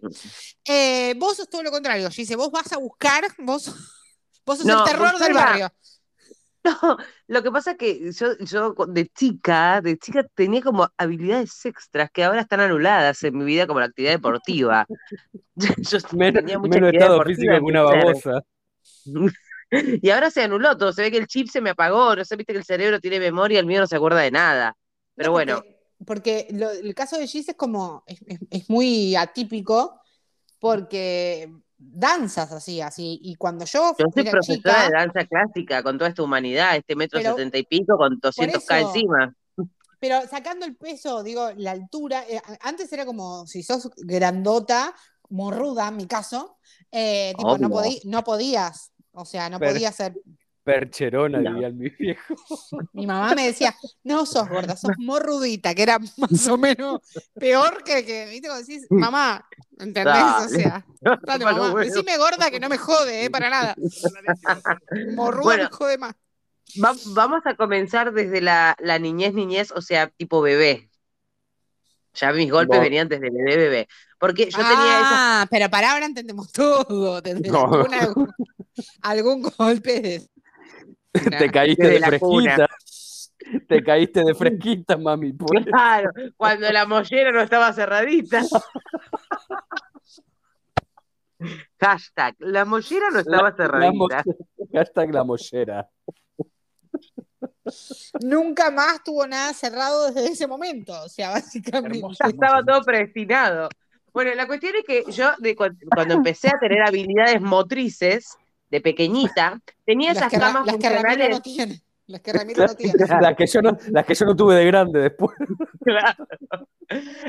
[0.65, 2.35] Eh, vos sos todo lo contrario, Gise.
[2.35, 3.65] Vos vas a buscar, vos,
[4.45, 5.71] vos sos No, el terror del barrio.
[6.65, 11.65] No, lo que pasa es que yo, yo de chica, de chica tenía como habilidades
[11.65, 14.87] extras que ahora están anuladas en mi vida como la actividad deportiva.
[15.57, 18.43] Yo Menos, tenía mucha menos actividad estado físico que una babosa.
[20.01, 22.37] Y ahora se anuló todo, se ve que el chip se me apagó, no sé,
[22.37, 24.77] viste que el cerebro tiene memoria, el mío no se acuerda de nada.
[25.15, 25.63] Pero No, bueno,
[26.05, 29.99] porque, lo- el caso de Gis es como, es, es- es muy atípico
[30.59, 35.97] porque danzas así, así, y cuando yo, yo soy profesora chica, de danza clásica con
[35.97, 39.35] toda esta humanidad, este metro Pero- setenta y pico con 200k eso- encima.
[39.99, 44.93] pero sacando el peso, digo, la altura, eh, antes era como, si sos grandota,
[45.29, 46.57] morruda en mi caso,
[46.91, 50.13] eh, tipo, no, podí- no podías, o sea, no podías ser,
[50.63, 51.53] Percherona, No.
[51.53, 52.35] diría mi viejo.
[52.93, 57.01] mi mamá me decía, no sos gorda, sos morrudita, que era más o menos
[57.33, 58.47] peor que, que ¿viste?
[58.47, 59.45] Cuando decís, mamá,
[59.77, 60.15] ¿entendés?
[60.45, 60.85] O sea,
[61.25, 63.75] dale, mamá, decime gorda que no me jode, eh, para nada.
[65.15, 65.63] Morruda Bueno.
[65.63, 66.13] me jode más.
[66.83, 70.89] Va- vamos a comenzar desde la, la niñez, niñez, o sea, tipo bebé.
[72.15, 73.87] Ya mis golpes venían desde bebé, bebé.
[74.19, 75.41] Porque yo tenía esa.
[75.41, 77.21] ah, pero para ahora entendemos todo.
[77.21, 77.85] Desde No.
[79.01, 80.29] algún golpe de.
[81.13, 82.55] Te caíste de la cuna.
[82.55, 82.67] fresquita.
[83.67, 85.33] Te caíste de fresquita, mami.
[85.33, 85.65] por eso.
[85.69, 88.41] Claro, cuando la mollera no estaba cerradita.
[91.79, 93.91] Hashtag, la mollera no estaba La- la cerradita.
[93.93, 94.23] mollera.
[94.73, 95.89] Hashtag la mollera.
[98.21, 100.93] Nunca más tuvo nada cerrado desde ese momento.
[101.03, 102.01] O sea, básicamente.
[102.29, 103.69] Estaba todo predestinado.
[104.13, 108.37] Bueno, la cuestión es que yo, de cu- cuando empecé a tener habilidades motrices
[108.73, 111.29] de pequeñita, tenía Las esas que, camas las que Ramiro funcionales.
[111.29, 111.81] no tiene.
[112.07, 112.93] Las que Ramiro no tiene.
[113.21, 115.37] Las que, yo no, las que yo no tuve de grande después.
[115.83, 116.25] Claro.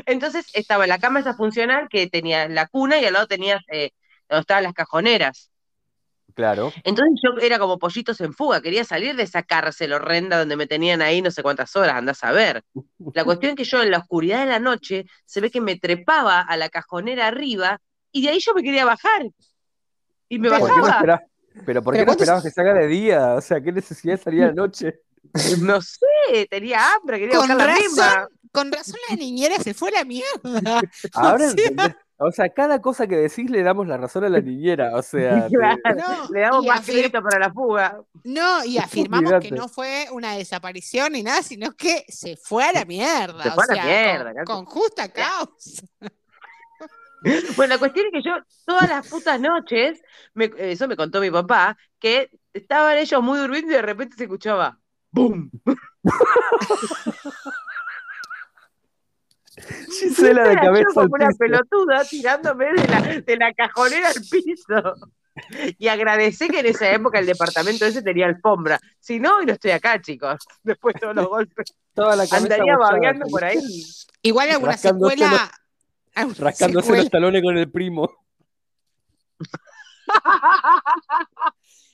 [0.07, 3.91] Entonces estaba la cama esa funcional que tenía la cuna y al lado tenías eh,
[4.29, 5.51] donde estaban las cajoneras.
[6.33, 6.73] Claro.
[6.83, 10.67] Entonces yo era como pollitos en fuga, quería salir de esa cárcel horrenda donde me
[10.67, 12.63] tenían ahí no sé cuántas horas, andás a ver.
[13.13, 15.77] La cuestión es que yo en la oscuridad de la noche se ve que me
[15.77, 17.81] trepaba a la cajonera arriba
[18.13, 19.27] y de ahí yo me quería bajar.
[20.29, 21.23] Y me Pero ¿Por qué no bajaba.
[21.67, 23.35] Pero ¿por qué Pero no te- esperabas que salga de día?
[23.35, 25.01] O sea, ¿qué necesidad de salir a la noche?
[25.61, 28.29] No sé, tenía hambre, quería Con buscar la razón, misma.
[28.53, 30.81] con razón la niñera se fue a la mierda.
[31.14, 31.97] Ahora O sea-.
[32.17, 34.95] O sea, cada cosa que decís le damos la razón a la niñera.
[34.97, 38.01] O sea, te- Claro, No, Le damos más afir- crédito para la fuga.
[38.23, 42.73] No, y afirmamos que no fue una desaparición ni nada, sino que se fue a
[42.73, 43.43] la mierda.
[43.43, 45.83] Se fue o a la sea, mierda, con, con justa causa.
[47.57, 50.01] Bueno, la cuestión es que yo todas las putas noches,
[50.35, 54.25] me- eso me contó mi papá, que estaban ellos muy durmiendo y de repente se
[54.25, 54.79] escuchaba
[55.11, 55.51] ¡Bum!
[59.89, 64.15] Gisela de yo cabeza al como una pelotuda tirándome de la, de la cajonera al
[64.15, 64.95] piso.
[65.79, 68.79] Y agradecé que en esa época el departamento ese tenía alfombra.
[69.01, 70.39] Si no, hoy no estoy acá, chicos.
[70.63, 71.75] Después de todos los golpes.
[71.95, 73.59] Toda la Andaría babeando por ahí.
[74.23, 75.51] Igual alguna secuela.
[76.14, 78.11] Rascándose secuela- los talones con el primo.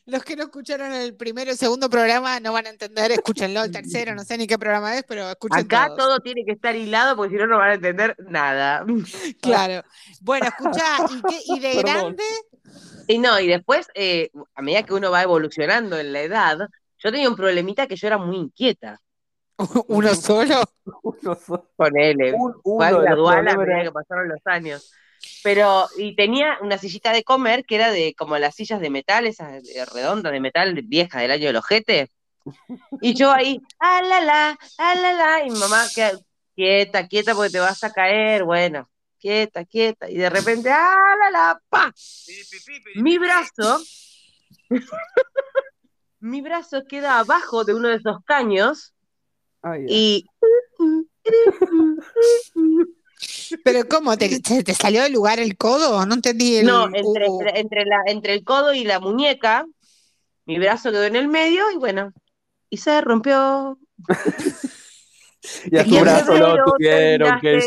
[0.07, 3.71] Los que no escucharon el primero y segundo programa no van a entender, escúchenlo, el
[3.71, 5.99] tercero, no sé ni qué programa es, pero escuchen Acá todos.
[5.99, 8.85] todo tiene que estar hilado porque si no, no van a entender nada.
[9.41, 9.85] Claro.
[10.23, 11.85] Bueno, escucha, ¿y, qué- y de Perdón.
[12.17, 12.25] grande?
[13.07, 16.59] Y no, y después, eh, a medida que uno va evolucionando en la edad,
[16.99, 18.99] yo tenía un problemita que yo era muy inquieta
[19.89, 20.63] ¿Uno solo?
[21.03, 22.17] Uno, so- con él.
[22.35, 24.91] un- uno gradual a medida que pasaron los años.
[25.43, 29.27] Pero, y tenía una sillita de comer que era de como las sillas de metal,
[29.27, 32.11] esas redondas de metal viejas del año del ojete.
[33.01, 36.19] Y yo ahí, ah, la, la, ah, la, la, y mi mamá, "Qué-
[36.55, 40.11] quieta, quieta porque te vas a caer, bueno, quieta, quieta.
[40.11, 41.93] Y de repente, ah, la, la, pa,
[42.97, 43.79] mi brazo
[46.21, 48.95] mi brazo queda abajo de uno de esos caños
[49.63, 50.27] Ay, y
[53.65, 54.17] Pero ¿cómo?
[54.17, 54.31] ¿Te,
[54.75, 56.05] salió del lugar el codo?
[56.07, 56.67] No entendí el...
[56.67, 59.67] no, entre, entre, entre la, entre el codo y la muñeca,
[60.47, 62.13] mi brazo quedó en el medio y bueno,
[62.71, 63.79] y se rompió.
[65.71, 67.61] y a tu brazo lo tuvieron que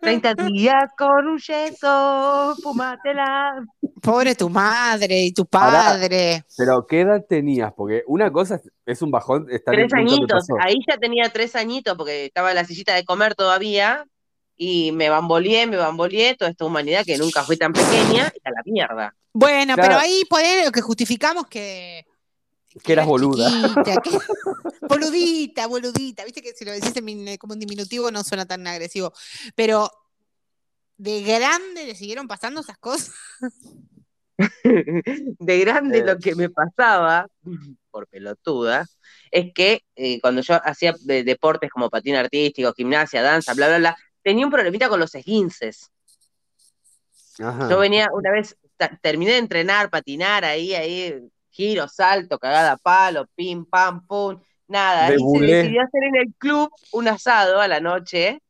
[0.00, 3.54] 30 días con un yeso, fumátela.
[4.02, 6.44] Pobre tu madre y tu padre.
[6.56, 7.72] Pero ¿qué edad tenías?
[7.74, 12.26] Porque una cosa es- un bajón estar Tres añitos, ahí ya tenía tres añitos porque
[12.26, 14.04] estaba en la sillita de comer todavía
[14.56, 18.50] y me bamboleé, me bamboleé toda esta humanidad que nunca fui tan pequeña y a
[18.50, 19.14] la mierda.
[19.32, 19.88] Bueno, Claro.
[19.88, 22.04] pero ahí poner lo que justificamos que...
[22.82, 23.48] Que eras boluda.
[23.50, 24.18] chiquita, que-
[24.88, 26.24] boludita, boludita.
[26.24, 29.12] Viste que si lo decís en como un diminutivo no suena tan agresivo.
[29.54, 29.90] Pero
[30.96, 33.12] de grande le siguieron pasando esas cosas.
[34.64, 36.04] De grande Eh.
[36.04, 37.28] lo que me pasaba,
[37.90, 38.84] por pelotuda,
[39.30, 43.78] es que eh, cuando yo hacía de- deportes como patín artístico, gimnasia, danza, bla, bla,
[43.78, 45.90] bla, tenía un problemita con los esguinces.
[47.38, 47.68] Ajá.
[47.70, 48.56] Yo venía una vez,
[49.00, 51.20] terminé de entrenar, patinar ahí, ahí,
[51.54, 55.10] giro, salto, cagada a palo, pim, pam, pum, nada.
[55.14, 58.40] Y se decidió hacer en el club un asado a la noche,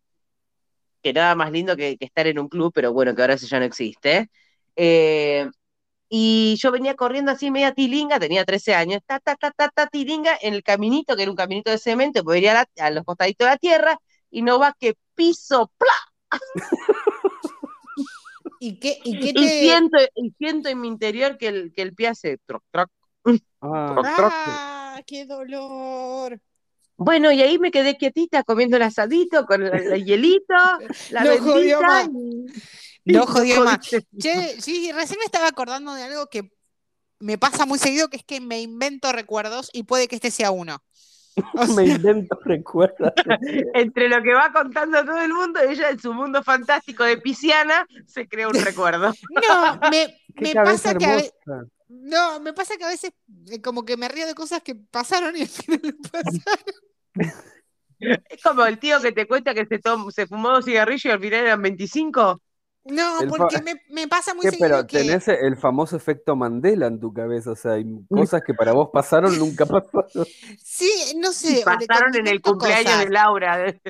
[1.03, 3.47] que nada más lindo que, que estar en un club, pero bueno, que ahora eso
[3.47, 4.31] ya no existe.
[4.77, 5.49] Eh,
[6.09, 9.87] y yo venía corriendo así media tilinga, tenía 13 años, ta, ta, ta, ta, ta,
[9.89, 12.91] tilinga, en el caminito, que era un caminito de cemento, porque venía a, la- a
[12.91, 13.99] los costaditos de la tierra,
[14.31, 15.93] y no va que piso, ¡plá!
[18.67, 19.59] ¿Y qué, y qué Y te...
[19.59, 22.91] siento, y siento en mi interior que el, que el pie hace troc, troc.
[23.61, 24.03] Ah,
[24.97, 26.41] ¡Ah, qué dolor!
[26.97, 30.55] Bueno, y ahí me quedé quietita comiendo el asadito con el, el hielito,
[31.09, 31.87] la No jodió bendita.
[31.87, 32.09] más.
[33.05, 33.79] y- No jodió más.
[33.83, 34.07] jodiste.
[34.19, 36.51] Che, sí, recién me estaba acordando de algo que
[37.21, 40.51] me pasa muy seguido, que es que me invento recuerdos y puede que este sea
[40.53, 40.83] uno.
[41.77, 43.13] Me invento recuerdos.
[43.75, 47.87] Entre lo que va contando todo el mundo, ella en su mundo fantástico de pisciana
[48.07, 49.13] se crea un recuerdo.
[49.49, 51.71] no, me, pasa que a ve- hermosa.
[51.89, 53.13] no, me pasa que a veces
[53.51, 57.45] eh, como que me río de cosas que pasaron y al final no pasaron.
[57.99, 61.11] Es como el tío que te cuenta que se, tom- se fumó dos cigarrillos y
[61.11, 62.41] al final eran 25.
[62.87, 66.37] No, El porque me, me pasa muy ¿Qué, seguido pero que tenés el famoso efecto
[66.37, 70.27] Mandela en tu cabeza, o sea, hay cosas que para vos pasaron nunca pasaron.
[70.63, 73.05] sí, no sé, Pasaron en el cumpleaños cosas.
[73.05, 73.75] de Laura.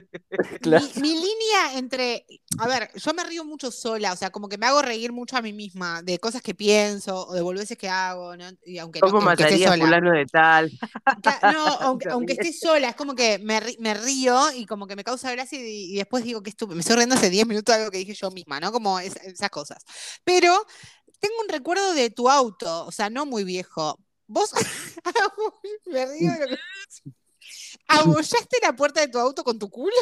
[0.60, 0.84] Claro.
[0.96, 2.26] Mi, mi línea entre,
[2.58, 5.36] a ver, yo me río mucho sola, o sea, como que me hago reír mucho
[5.36, 8.44] a mí misma de cosas que pienso o de boludeces que hago, ¿no?
[8.64, 9.84] Y aunque no ¿Cómo aunque esté mataría a sola.
[9.84, 10.72] fulano de tal?
[11.52, 11.66] No,
[12.10, 15.92] aunque, esté sola, es como que me, río y como que me causa gracia y,
[15.92, 16.76] y después digo que estúpido.
[16.76, 18.72] Me estoy riendo hace 10 minutos de algo que dije yo misma, ¿no?
[18.72, 19.84] Como es- esas cosas.
[20.24, 20.66] Pero
[21.20, 23.98] tengo un recuerdo de tu auto, o sea, no muy viejo.
[24.26, 24.52] Vos,
[25.86, 26.62] me río de lo que-
[27.88, 29.92] ¿Abollaste la puerta de tu auto con tu culo?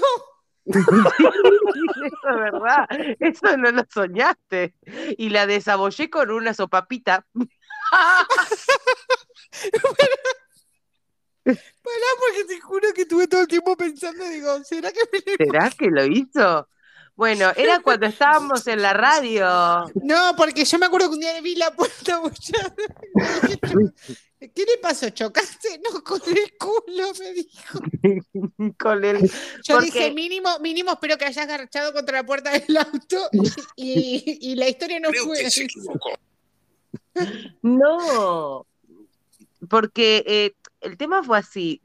[0.66, 2.86] Eso es verdad.
[3.18, 4.74] Eso no lo soñaste.
[5.18, 7.26] Y la desabollé con una sopapita.
[11.44, 15.36] Pará, porque te juro que estuve todo el tiempo pensando, digo, ¿será que me le-
[15.44, 16.68] ¿Será que lo hizo?
[17.14, 19.84] Bueno, era cuando estábamos en la radio.
[20.02, 22.74] No, porque yo me acuerdo que un día vi la puerta abollada.
[24.40, 25.08] ¿Qué le pasó?
[25.10, 25.80] ¿Chocaste?
[25.84, 27.78] No, con el culo, me dijo.
[28.78, 29.30] Con el...
[29.62, 33.28] Yo Porque- dije, mínimo, mínimo espero que hayas garchado contra la puerta del auto
[33.76, 35.68] y, y la historia no Creo fue que se así.
[37.62, 38.66] No,
[39.68, 41.80] porque eh, el tema fue así.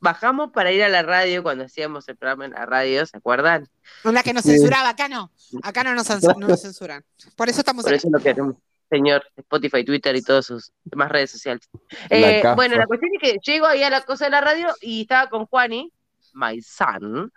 [0.00, 3.68] Bajamos para ir a la radio cuando hacíamos el programa en la radio, ¿se acuerdan?
[4.04, 5.30] Una que nos censuraba, acá no.
[5.62, 7.04] Acá no nos, cens- no nos censuran.
[7.36, 7.98] Por eso estamos Por acá.
[7.98, 8.56] eso lo queremos,
[8.88, 11.68] señor Spotify, Twitter y todas sus demás redes sociales.
[12.08, 15.02] Eh, bueno, la cuestión es que llego ahí a la cosa de la radio y
[15.02, 15.92] estaba con Juani,
[16.32, 17.30] my son.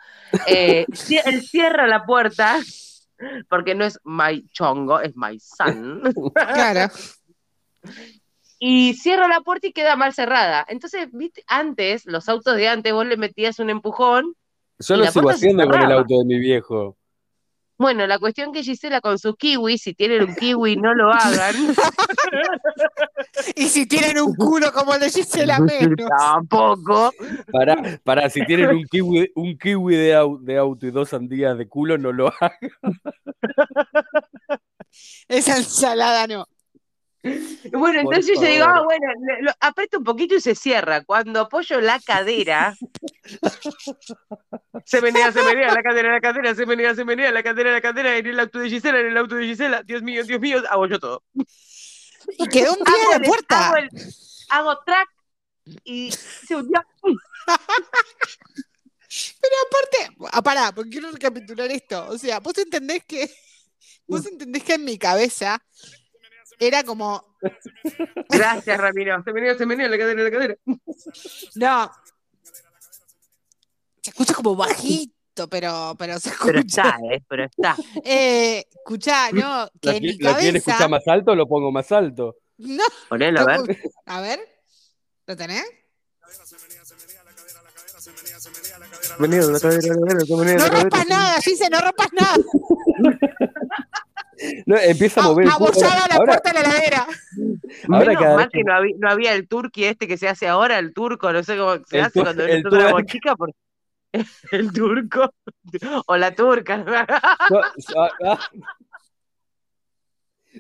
[0.48, 0.86] Eh,
[1.26, 2.60] él cierra la puerta,
[3.50, 6.02] porque no es my chongo, es my son.
[6.34, 6.92] Claro.
[8.66, 10.66] Y cierra la puerta y queda mal cerrada.
[10.70, 14.36] Entonces, viste, antes, los autos de antes, vos le metías un empujón.
[14.80, 16.96] Yo lo sigo haciendo con el auto de mi viejo.
[17.78, 21.56] Bueno, la cuestión que Gisela con su kiwi, si tienen un kiwi, no lo hagan.
[23.58, 26.10] Y si tienen un culo como el de Gisela menos.
[26.18, 27.12] Tampoco.
[27.52, 31.58] Para, para si tienen un kiwi, un kiwi de, au- de auto y dos sandías
[31.58, 32.72] de culo, no lo hagan.
[35.28, 36.48] Esa ensalada no.
[37.72, 39.08] Bueno, Por entonces yo digo, ah, bueno,
[39.42, 41.04] lo- aprieto un poquito y se cierra.
[41.06, 42.76] Cuando apoyo la cadera,
[44.86, 47.82] se menea, se menea, la cadera, la cadera, se menea, se menea, la cadera, la
[47.82, 50.62] cadera, en el auto de Gisela, en el auto de Gisela, Dios mío, Dios mío,
[50.70, 51.24] hago yo todo.
[52.38, 53.68] Y quedó un pie Hago en la puerta.
[53.68, 53.90] Hago, el-
[54.50, 55.10] hago track
[55.86, 56.84] y se hundió.
[59.42, 62.08] Pero aparte, ah, pará, porque quiero recapitular esto.
[62.10, 63.30] O sea, vos entendés que,
[64.08, 65.64] vos entendés que en mi cabeza
[66.60, 67.24] era como,
[68.30, 69.22] Gracias, Ramiro.
[69.24, 70.56] Se dio, se dio la cadera, la cadera.
[71.56, 71.92] no,
[74.02, 76.82] se escucha como bajito, pero, pero se Pero escucha.
[76.84, 77.24] está, ¿eh?
[77.28, 77.76] Pero está.
[78.04, 81.36] Eh, escuchá, no, que ¿Lo, en mi lo escuchar más alto?
[81.36, 82.36] Lo pongo más alto.
[82.58, 83.58] no, Ponelo, a ver.
[83.58, 83.68] ¿cómo?
[84.06, 84.40] a ver,
[85.28, 85.66] ¿lo tenés?
[89.20, 90.80] Venido la cadera, la cadera, se venía No la cadera.
[90.82, 92.36] rompas nada, Gise, no rompas nada.
[94.66, 95.70] No, empieza a mover el culo.
[95.70, 97.08] Abollada la Ahora, puerta de la heladera.
[97.90, 100.80] ahora Menos mal que no había, no había el turqui este que se hace ahora,
[100.80, 103.52] el turco, no sé cómo se El hace cuando el una bochica por
[104.52, 105.34] el turco
[106.08, 106.84] o la turca.
[107.50, 108.40] Yo, yo- ah,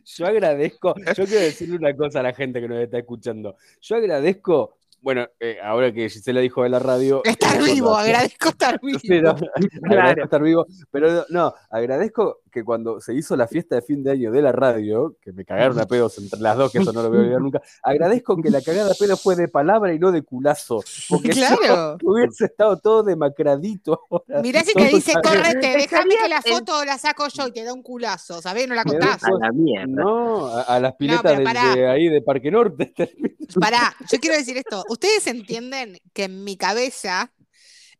[0.05, 3.57] yo agradezco, yo quiero decirle una cosa a la gente que nos está escuchando.
[3.79, 7.21] Yo agradezco, bueno, eh, ahora que Gisela dijo de la radio.
[7.23, 8.97] Estar cuando vivo, agradezco estar vivo.
[8.99, 9.35] Sí, no,
[9.85, 14.11] agradezco estar vivo, pero no, agradezco que cuando se hizo la fiesta de fin de
[14.11, 17.01] año de la radio, que me cagaron a pedos entre las dos, que eso no
[17.01, 20.11] lo voy a olvidar nunca, agradezco que la cagada apenas fue de palabra y no
[20.11, 21.97] de culazo, porque Claro.
[21.97, 24.41] yo hubiese estado todo demacradito ahora.
[24.41, 27.73] Mirá si que dice, correte, déjame que la foto la saco yo y te da
[27.73, 28.67] un culazo, ¿sabés?
[28.67, 29.23] No la contás.
[29.23, 29.87] A la mierda.
[29.87, 31.43] No, a, a las piletas de-
[31.79, 32.93] de, ahí de Parque Norte.
[33.59, 34.83] Pará, yo quiero decir esto.
[34.89, 37.31] Ustedes entienden que en mi cabeza,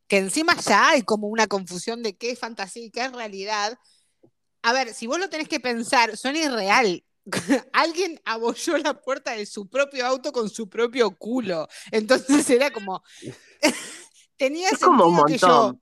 [0.08, 3.78] que encima ya hay como una confusión de qué es fantasía y qué es realidad.
[4.64, 7.04] A ver, si vos lo tenés que pensar, suena irreal.
[7.74, 11.68] Alguien abolló la puerta de su propio auto con su propio culo.
[11.92, 13.04] Entonces era como.
[14.38, 15.80] Tenía Es como sentido que yo.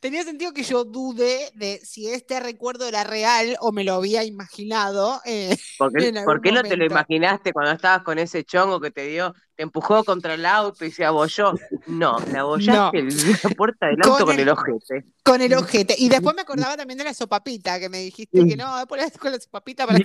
[0.00, 4.22] Tenía sentido que yo dude de si este recuerdo era real o me lo había
[4.22, 5.20] imaginado.
[5.24, 9.06] eh, ¿Por qué, por no te lo imaginaste cuando estabas con ese chongo que te
[9.06, 11.52] dio, te empujó contra el auto y se abolló?
[11.86, 15.04] No, me abollaste el- la puerta del auto Con con el- el ojete.
[15.24, 15.94] Con el ojete.
[15.98, 19.18] Y después me acordaba también de la sopapita, que me dijiste que no, después la-
[19.18, 19.98] con la sopapita para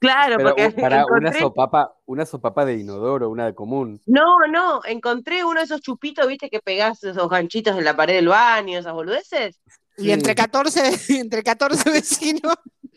[0.00, 4.00] Claro, Pero porque para una sopapa, una sopapa de inodoro, una de común.
[4.06, 8.14] No, no, encontré uno de esos chupitos, viste, que pegás esos ganchitos en la pared
[8.14, 9.60] del baño, esas boludeces.
[9.98, 10.80] Y entre 14,
[11.20, 12.54] entre 14 vecinos.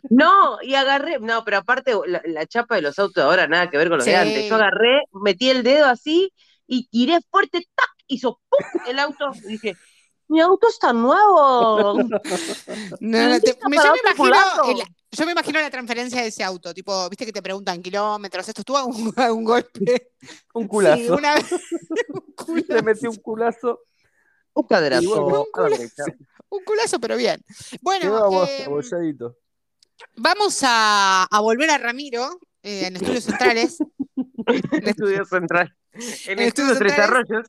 [0.09, 3.77] No, y agarré, no, pero aparte la, la chapa de los autos ahora nada que
[3.77, 4.11] ver con lo Sí.
[4.11, 4.49] de antes.
[4.49, 6.31] Yo agarré, metí el dedo así
[6.67, 7.89] y tiré fuerte, ¡tac!
[8.07, 8.81] Hizo ¡pum!
[8.87, 9.31] el auto.
[9.45, 9.75] Y dije,
[10.27, 11.93] mi auto está nuevo.
[12.99, 14.63] No, no, te- Está me- para yo, me imagino culazo.
[14.71, 18.47] el- yo me imagino la transferencia de ese auto, tipo, viste que te preguntan kilómetros,
[18.49, 20.11] esto estuvo un, un golpe.
[20.53, 21.15] Un Sí, culazo.
[21.15, 21.51] una vez.
[22.09, 23.79] un, culazo, Le metí un culazo.
[24.53, 26.03] Un bueno, un culazo,
[26.49, 27.43] un culazo, pero bien.
[27.81, 28.65] Bueno, eh.
[30.15, 33.77] Vamos a, a volver a Ramiro eh, en Estudios Centrales.
[34.71, 35.75] Estudio central.
[35.93, 37.27] En En Estudio Estudios Tres Centrales.
[37.29, 37.47] Arroyos.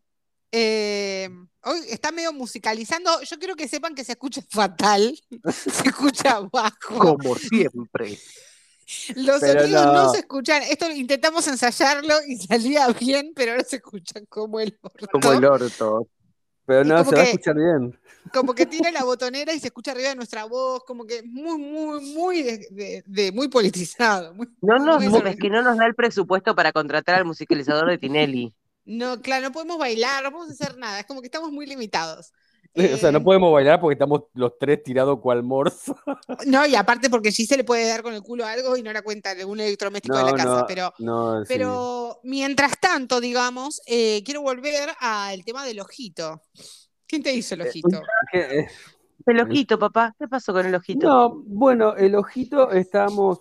[0.53, 1.28] Eh,
[1.64, 3.20] hoy está medio musicalizando.
[3.22, 5.18] Yo quiero que sepan que se escucha fatal,
[5.53, 6.99] se escucha bajo.
[6.99, 8.18] Como siempre.
[9.16, 9.92] Los Pero sonidos no.
[9.92, 10.12] no.
[10.12, 10.62] se escuchan.
[10.62, 15.09] Esto intentamos ensayarlo y salía bien, pero ahora se escuchan como el orto.
[15.11, 16.09] Como el orto.
[16.67, 17.99] Pero no, se va a que- escuchar bien.
[18.33, 21.59] Como que tiene la botonera y se escucha arriba de nuestra voz, como que muy,
[21.59, 24.35] muy, muy de, de- de- muy politizado.
[24.35, 27.89] muy- No nos, muy es que no nos da el presupuesto para contratar al musicalizador
[27.89, 28.55] de Tinelli.
[28.89, 31.01] No, claro, no podemos bailar, no podemos hacer nada.
[31.01, 32.33] Es como que estamos muy limitados.
[32.95, 35.97] O sea, no Eh, podemos bailar porque estamos los tres tirados cual morso.
[36.47, 38.83] No, y aparte porque sí se le puede dar con el culo a algo y
[38.83, 41.47] no la cuenta algún electrodoméstico de la No, casa, no, pero no, sí.
[41.49, 46.43] Pero mientras tanto, digamos, eh, quiero volver al tema del ojito.
[47.07, 48.03] ¿Quién te hizo el ojito?
[48.33, 48.66] Eh,
[49.27, 50.14] El ojito, papá.
[50.18, 51.07] ¿Qué pasó con el ojito?
[51.07, 53.41] No, bueno, el ojito estábamos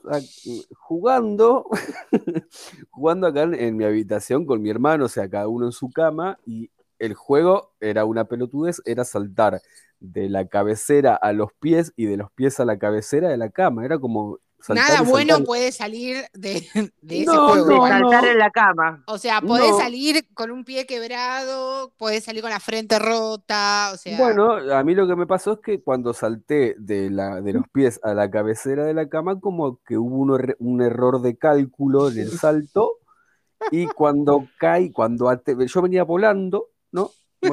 [0.78, 1.68] jugando,
[2.90, 5.92] jugando acá en, en mi habitación con mi hermano, o sea, cada uno en su
[5.92, 6.70] cama, y
[7.00, 9.62] el juego era una pelotudez, era saltar
[10.00, 13.50] de la cabecera a los pies y de los pies a la cabecera de la
[13.50, 13.86] cama.
[13.86, 16.68] Era como saltar Nada bueno puede salir de,
[17.02, 17.84] de ese No, juego.
[17.86, 18.32] De saltar no.
[18.32, 19.04] en la cama.
[19.08, 19.78] O sea, podés No.
[19.78, 24.84] salir con un pie quebrado, podés salir con la frente rota, o sea, Bueno, a
[24.84, 28.14] mí lo que me pasó es que cuando salté de, la, de los pies a
[28.14, 32.20] la cabecera de la cama, como que hubo un, er- un error de cálculo en
[32.20, 32.94] el salto,
[33.72, 35.32] y cuando caí, cuando
[35.66, 37.12] yo venía volando, ¿no?
[37.42, 37.52] Yo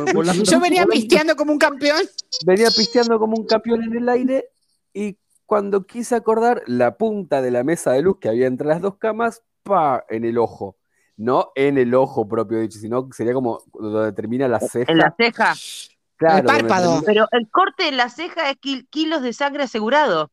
[0.61, 2.01] venía volando, pisteando como un campeón.
[2.47, 4.49] venía pisteando como un campeón en el aire,
[4.95, 8.81] y cuando quise acordar, la punta de la mesa de luz que había entre las
[8.81, 10.77] dos camas, pa, en el ojo.
[11.19, 14.91] No en el ojo propio dicho, sino que sería como donde termina la ceja.
[14.91, 15.53] En la ceja.
[16.17, 17.03] Claro, el párpado.
[17.05, 20.31] Pero el corte en la ceja es kil- kilos de sangre asegurado.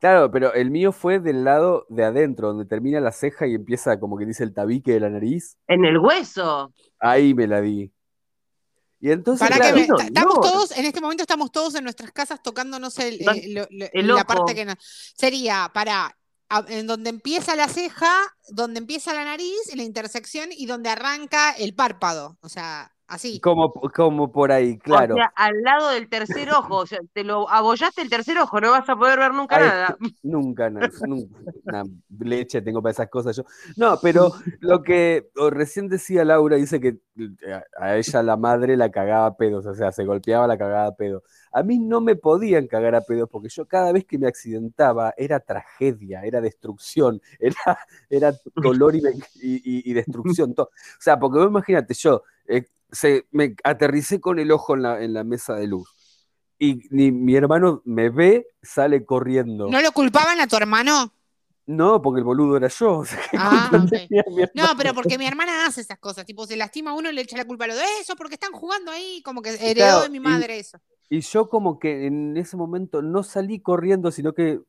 [0.00, 4.00] Claro, pero el mío fue del lado de adentro, donde termina la ceja y empieza
[4.00, 5.56] como que dice el tabique de la nariz.
[5.68, 6.72] En el hueso.
[6.98, 7.92] Ahí me la di.
[9.00, 11.74] Y entonces, Para claro, que me- Qué ta- estamos todos, en este momento estamos todos
[11.74, 14.74] en nuestras casas tocándonos el, eh, lo- lo- el la parte que no.
[14.80, 16.16] Sería para
[16.48, 18.14] a- en donde empieza la ceja,
[18.48, 22.38] donde empieza la nariz, en la intersección y donde arranca el párpado.
[22.40, 23.40] O sea, así.
[23.40, 25.14] como, como por ahí, claro.
[25.14, 26.76] O sea, al lado del tercer ojo.
[26.78, 29.96] O sea, te lo abollaste el tercer ojo, no vas a poder ver nunca nada.
[30.22, 31.84] Nunca, na- nunca, una
[32.18, 33.44] leche tengo para esas cosas yo.
[33.76, 38.90] No, pero lo que recién decía Laura, dice que eh, a, ella la madre la
[38.90, 41.22] cagaba a pedos, o sea, se golpeaba la cagaba a pedos.
[41.52, 45.14] A mí no me podían cagar a pedos porque yo cada vez que me accidentaba
[45.16, 47.78] era tragedia, era destrucción, era,
[48.10, 50.54] era dolor y, destrucción.
[50.54, 50.66] todo.
[50.66, 52.66] O sea, porque vos imagínate, yo eh,
[52.96, 55.88] se, me aterricé con el ojo en la, en la mesa de luz.
[56.58, 59.68] Y ni- mi hermano me ve, sale corriendo.
[59.68, 61.12] ¿No lo culpaban a tu hermano?
[61.66, 62.98] No, porque el boludo era yo.
[62.98, 63.70] o sea, ¿qué Ah,
[64.54, 67.22] No, pero porque mi hermana hace esas cosas, tipo, se lastima a uno y le
[67.22, 70.02] echa la culpa a lo de eso, porque están jugando ahí, como que heredó Claro,
[70.02, 70.78] de mi y- madre eso.
[71.08, 74.60] Y yo como que en ese momento no salí corriendo, sino que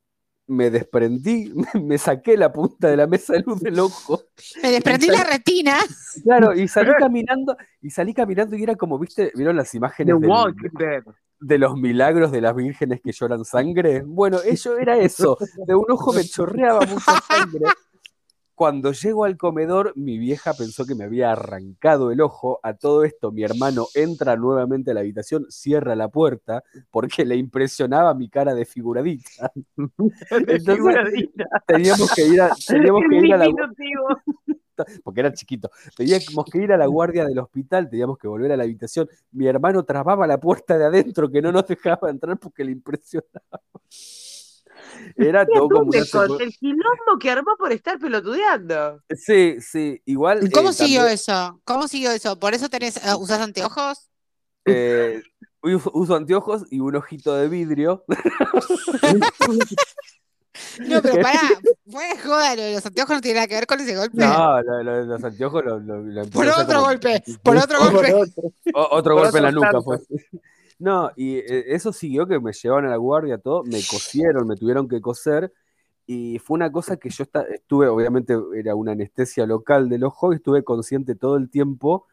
[0.48, 4.24] me desprendí, me saqué la punta de la mesa de luz del ojo.
[4.64, 5.78] Me desprendí la retina.
[6.24, 10.30] Claro, y salí caminando, y salí caminando y era como, viste, ¿vieron las imágenes del-
[11.40, 14.02] de los milagros de las vírgenes que lloran sangre?
[14.06, 15.38] Bueno, eso era eso.
[15.68, 17.66] De un ojo me chorreaba mucha sangre.
[18.58, 22.60] Cuando llego al comedor, mi vieja pensó que me había arrancado el ojo.
[22.64, 27.36] A todo esto, mi hermano entra nuevamente a la habitación, cierra la puerta, porque le
[27.36, 28.54] impresionaba mi cara.
[28.58, 29.22] Entonces,
[30.66, 31.46] Figuradita.
[31.68, 33.48] teníamos que ir a, teníamos que ir a la,
[35.04, 38.58] porque era chiquito, teníamos que ir a la guardia del hospital, teníamos que volver a
[38.58, 39.08] la habitación.
[39.34, 43.62] Mi hermano trababa la puerta de adentro que no nos dejaba entrar porque le impresionaba.
[45.16, 49.02] Era todo como ¿Dónde una secu- con- El quilombo que armó por estar pelotudeando.
[49.16, 50.46] Sí, sí, igual.
[50.46, 51.60] ¿Y ¿Cómo eh, siguió también, eso?
[51.66, 52.38] ¿Cómo siguió eso?
[52.40, 54.10] ¿Por eso tenés, eh, usás anteojos?
[54.66, 55.22] eh,
[55.64, 58.04] uso, uso anteojos y un ojito de vidrio.
[60.80, 61.40] No, pero pará,
[61.92, 64.18] fue de joda, lo de los anteojos no tiene nada que ver con ese golpe.
[64.26, 67.80] No, lo- lo- los anteojos lo, lo- lo empecé por otro como- golpe, por otro
[67.80, 68.14] golpe.
[68.74, 70.00] O- otro Por golpe en la nuca fue.
[70.80, 74.56] No, y eh, eso siguió que me llevaban a la guardia, todo, me cosieron, me
[74.56, 75.52] tuvieron que coser,
[76.06, 80.36] y fue una cosa que yo estuve, obviamente era una anestesia local del ojo, y
[80.38, 82.06] estuve consciente todo el tiempo,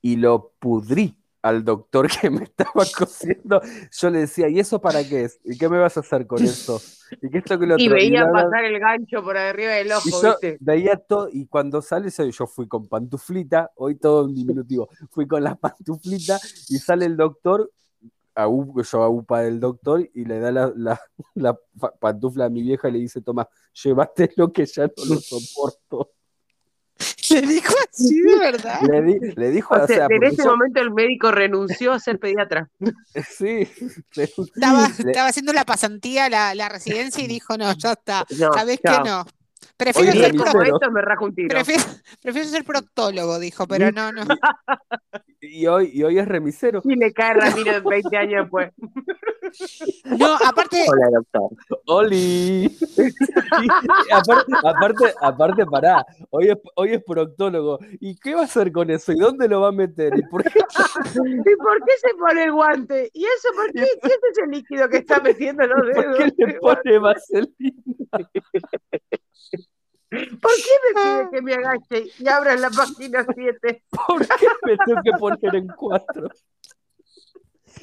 [0.00, 3.60] y lo pudrí al doctor que me estaba cosiendo.
[3.92, 5.40] Yo le decía, ¿y eso para qué es?
[5.44, 6.80] ¿Y qué me vas a hacer con eso?
[7.22, 10.12] ¿Y qué esto que lo Y veía pasar el gancho por arriba del ojo, y
[10.12, 10.56] yo ¿viste?
[10.60, 15.26] veía todo, y cuando sale, yo, yo fui con pantuflita, hoy todo en diminutivo, fui
[15.26, 17.70] con la pantuflita y sale el doctor,
[18.34, 21.00] a U- yo a UPA del doctor, y le da la, la-
[21.34, 23.48] la pa- pantufla a mi vieja y le dice, toma,
[23.84, 26.10] llévatelo que ya no lo soporto.
[27.34, 28.80] Le dijo así de verdad.
[28.82, 31.92] Le, di- le dijo, O o sea, sea, en ese yo- momento el médico renunció
[31.92, 32.68] a ser pediatra.
[33.30, 33.68] sí,
[34.14, 38.24] le- Estaba, le- estaba haciendo la pasantía, la, la residencia y dijo, no, ya está.
[38.38, 39.02] No, ¿Sabés chao.
[39.02, 39.24] que no?
[39.76, 40.76] Prefiero ser, pro- como remisero.
[40.76, 41.48] esto me rajo un tiro.
[41.50, 41.82] prefiero,
[42.22, 44.22] prefiero ser proctólogo, dijo, pero no, no.
[45.40, 46.80] y, hoy, y hoy es remisero.
[46.84, 48.72] Y le cae Ramiro 20 años después.
[50.18, 51.50] No, aparte, Hola, doctor.
[51.86, 52.76] ¡Oli!
[54.10, 57.78] Aparte, aparte, aparte, pará, hoy es, hoy es proctólogo.
[58.00, 59.12] ¿Y qué va a hacer con eso?
[59.12, 60.12] ¿Y dónde lo va a meter?
[60.16, 60.58] ¿Y por qué?
[60.58, 63.10] ¿Y por qué se pone el guante?
[63.12, 63.86] ¿Y eso por qué?
[64.02, 66.32] ¿Qué es ese líquido que está metiendo en los ¿Por dedos?
[66.36, 67.50] qué le pone vaselina?
[70.08, 73.84] ¿Por qué me pide que me agache y abra la página 7?
[73.90, 76.28] ¿Por qué me tengo que poner en cuatro?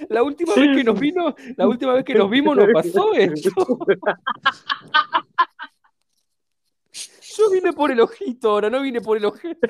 [0.09, 3.51] La última vez que nos vino, la última vez que nos vimos nos pasó esto.
[7.37, 9.67] Yo vine por el ojito ahora, no vine por el ojete.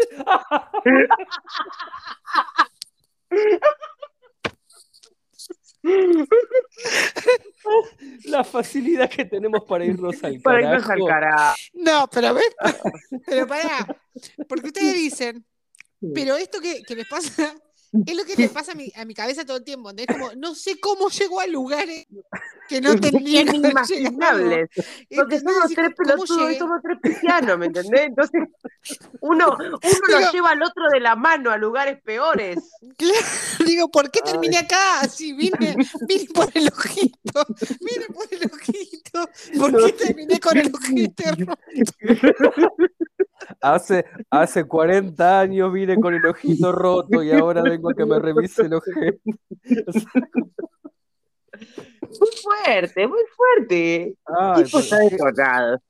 [8.26, 11.08] La facilidad que tenemos para irnos al Para irnos al carajo.
[11.08, 11.56] carajo.
[11.74, 12.56] no, pero ves,
[13.26, 13.86] pero pará,
[14.48, 15.46] porque ustedes dicen,
[16.14, 17.54] pero esto que, que les pasa
[18.06, 19.92] es lo que le pasa a mi, a mi cabeza todo el tiempo.
[19.96, 22.08] Es como, no sé cómo llegó a lugares
[22.68, 23.56] que no llegado.
[23.56, 24.70] Inimaginables.
[25.16, 28.02] Porque somos tres pelotudos y somos tres cristianos, ¿me entendés?
[28.08, 28.42] Entonces,
[29.22, 32.58] uno, uno Digo- lo lleva al otro de la mano a lugares peores.
[32.98, 33.16] Claro,
[33.66, 35.02] digo, ¿por qué terminé acá?
[35.02, 35.76] Así vine,
[36.08, 37.46] vine por el ojito,
[37.80, 39.30] vine por el ojito.
[39.60, 41.24] ¿Por qué terminé con el ojito?
[43.62, 48.20] Hace, hace 40 años vine con el ojito roto y ahora vengo a que me
[48.20, 49.20] revise el ojete.
[52.20, 54.16] Muy fuerte, muy fuerte.
[54.26, 55.82] Ay, tipo pero está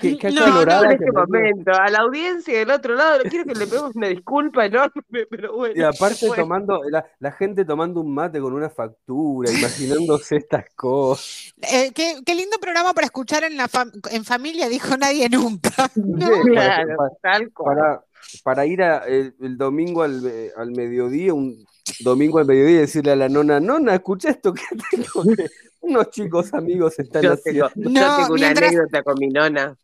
[0.00, 1.72] qué- qué, No, no, en que este momento.
[1.72, 5.74] A la audiencia del otro lado, quiero que le pedimos una disculpa enorme, pero bueno.
[5.76, 6.42] Y aparte Bueno.
[6.42, 11.52] tomando, la, la gente tomando un mate con una factura, imaginándose estas cosas.
[11.62, 15.70] Eh, qué, qué lindo programa para escuchar en, la fam- en familia, dijo nadie nunca.
[15.96, 16.26] ¿no?
[16.26, 17.76] Sí, para- Claro, para- tal cual.
[17.76, 18.04] para,
[18.44, 21.64] para ir a- el, el domingo al, eh, al mediodía, un
[22.00, 25.48] domingo al mediodía y decirle a la nona, nona, escucha esto que tengo que
[25.80, 27.90] unos chicos amigos están Yo tengo, haciendo.
[27.90, 29.76] yo No, tengo una mientras- anécdota con mi nona.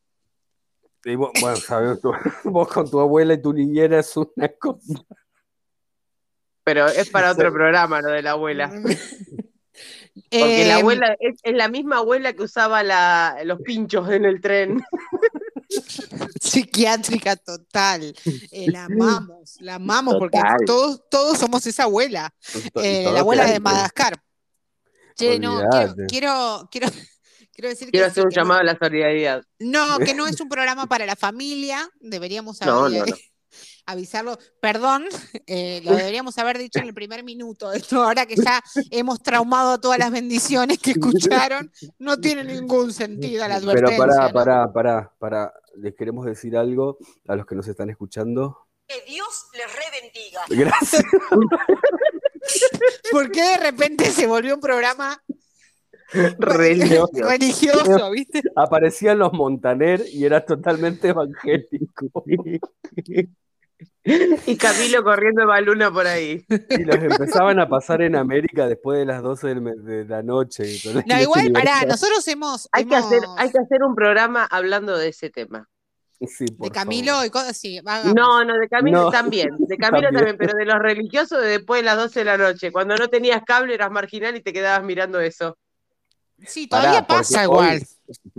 [1.04, 2.12] Y vos- bueno, sabes, tú-
[2.44, 5.02] vos con tu abuela y tu niñera es una cosa.
[6.64, 7.54] Pero es para otro Sí.
[7.54, 8.70] programa lo de la abuela.
[10.30, 14.24] Porque Eh, la abuela es, es la misma abuela que usaba la, los pinchos en
[14.24, 14.82] el tren.
[16.40, 18.14] psiquiátrica total.
[18.50, 22.34] Eh, la amamos, la amamos porque todos, todos somos esa abuela,
[22.76, 24.14] eh, la abuela de Madagascar.
[25.16, 26.88] Che, no, quiero, quiero, quiero,
[27.52, 29.42] quiero decir Quiero que, hacer sí, un que no- llamado a la solidaridad.
[29.58, 33.16] No, que no es un programa para la familia, deberíamos No, haber- no, no.
[33.88, 34.38] Avisarlo.
[34.60, 35.04] Perdón,
[35.46, 37.72] eh, lo deberíamos haber dicho en el primer minuto.
[37.72, 42.92] Esto ahora que ya hemos traumado a todas las bendiciones que escucharon, no tiene ningún
[42.92, 43.98] sentido la Pero advertencia.
[43.98, 44.32] pará, ¿no?
[44.32, 45.52] pará, pará, pará.
[45.76, 48.58] Les queremos decir algo a los que nos están escuchando.
[48.86, 50.40] Que Dios les rebendiga.
[50.48, 51.04] Gracias.
[53.10, 55.22] ¿Por qué de repente se volvió un programa
[56.10, 57.10] Religioso.
[57.12, 58.42] religioso, viste?
[58.56, 62.24] Aparecían los Montaner y era totalmente evangélico.
[64.46, 66.44] Y Camilo corriendo de baluna por ahí.
[66.48, 70.22] Y los empezaban a pasar en América después de las 12 del me- de la
[70.22, 70.64] noche.
[71.06, 75.08] No, igual, pará, nosotros hemos, Hay que, hacer, hay que hacer un programa hablando de
[75.08, 75.68] ese tema.
[76.26, 77.26] Sí, por de Camilo favor.
[77.26, 77.80] y cosas así.
[78.14, 79.10] No, no, de Camilo No.
[79.10, 79.50] también.
[79.58, 80.14] De Camilo También.
[80.14, 80.36] también.
[80.38, 82.72] pero de los religiosos de después de las 12 de la noche.
[82.72, 85.56] Cuando no tenías cable eras marginal y te quedabas mirando eso.
[86.46, 87.82] Sí, todavía pasa hoy- igual.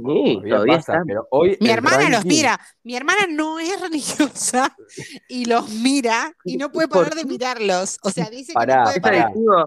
[0.06, 1.04] Sí, Todavía todavía pasa, está.
[1.06, 2.60] pero hoy Mi hermana los mira.
[2.84, 4.76] Mi hermana no es religiosa
[5.30, 7.98] y los mira y no puede ¿Por parar de mirarlos.
[8.04, 9.32] O sea, dice que no puede pará.
[9.34, 9.66] parar.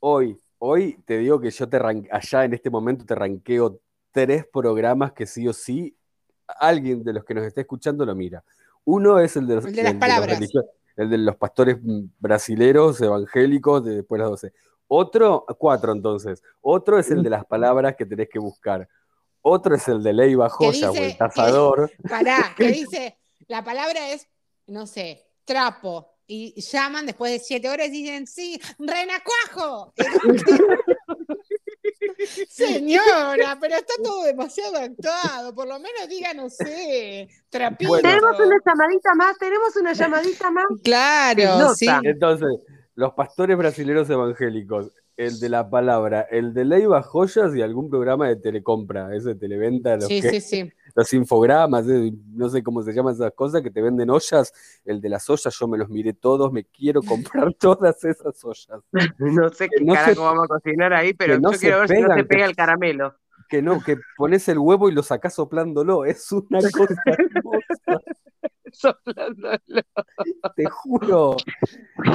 [0.00, 3.80] Hoy, hoy te digo que yo te ran- allá en este momento te ranqueo
[4.12, 5.96] tres programas que sí o sí
[6.58, 8.42] alguien de los que nos está escuchando lo mira.
[8.84, 10.40] Uno es el de los, El de las los palabras.
[10.96, 14.52] el de los pastores mm, brasileros, evangélicos, de después de las 12.
[14.88, 16.42] Otro, cuatro entonces.
[16.60, 18.88] Otro es el de las palabras que tenés que buscar.
[19.42, 21.90] Otro es el de Leiva Joya o el Tazador.
[22.08, 23.18] Pará, que dice,
[23.48, 24.26] la palabra es,
[24.66, 26.08] no sé, trapo.
[26.26, 29.92] Y llaman después de siete horas y dicen, sí, renacuajo.
[32.48, 35.54] Señora, pero está todo demasiado actuado.
[35.54, 37.88] Por lo menos diga, no sé, trapito.
[37.88, 38.08] Bueno.
[38.08, 40.66] Tenemos una llamadita más, tenemos una llamadita más.
[40.84, 41.88] Claro, sí.
[42.04, 42.48] Entonces,
[42.94, 48.26] los pastores brasileros evangélicos, el de la palabra, el de Leiva Joyas y algún programa
[48.28, 50.72] de telecompra, ese televenta, los, Sí, que- sí, sí.
[50.94, 54.52] los infogramas, no sé cómo se llaman esas cosas, que te venden ollas.
[54.84, 58.80] El de las ollas, yo me los miré todos, me quiero comprar todas esas ollas.
[59.18, 61.80] No sé qué no se- carajo vamos a cocinar ahí, pero no yo se quiero
[61.80, 63.14] ver si no se que- pega el caramelo.
[63.48, 66.04] Que no, que pones el huevo y lo sacás soplándolo.
[66.06, 68.00] Es una cosa hermosa,
[68.72, 69.58] Soplándolo.
[70.56, 71.36] te juro.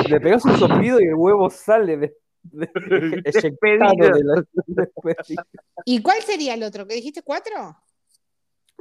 [0.10, 2.16] Le pegas un soplido y el huevo sale de,
[2.52, 5.44] de- eyectado de la- despedido.
[5.86, 6.88] ¿Y cuál sería el otro?
[6.88, 7.78] ¿Que dijiste cuatro?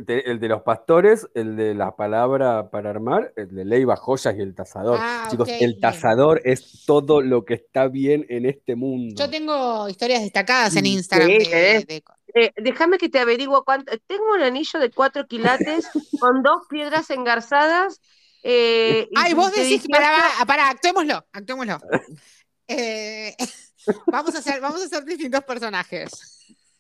[0.08, 4.40] El de los pastores, el de la palabra para armar, el de Leiva, joyas y
[4.40, 4.98] el tazador.
[5.00, 5.80] Ah, Chicos, el bien.
[5.80, 9.14] tazador es todo lo que está bien en este mundo.
[9.24, 11.28] Yo tengo historias destacadas en Sí, Instagram.
[11.28, 12.02] de-
[12.34, 13.92] Eh, déjame que te averiguo cuánto.
[14.08, 15.86] Tengo un anillo de cuatro quilates
[16.20, 18.00] con dos piedras engarzadas.
[18.42, 21.78] eh, Ay, vos de decís, 18 pará, pará, actuémoslo, actuémoslo.
[22.68, 23.36] Eh,
[24.06, 26.10] vamos, a hacer, vamos a hacer distintos personajes.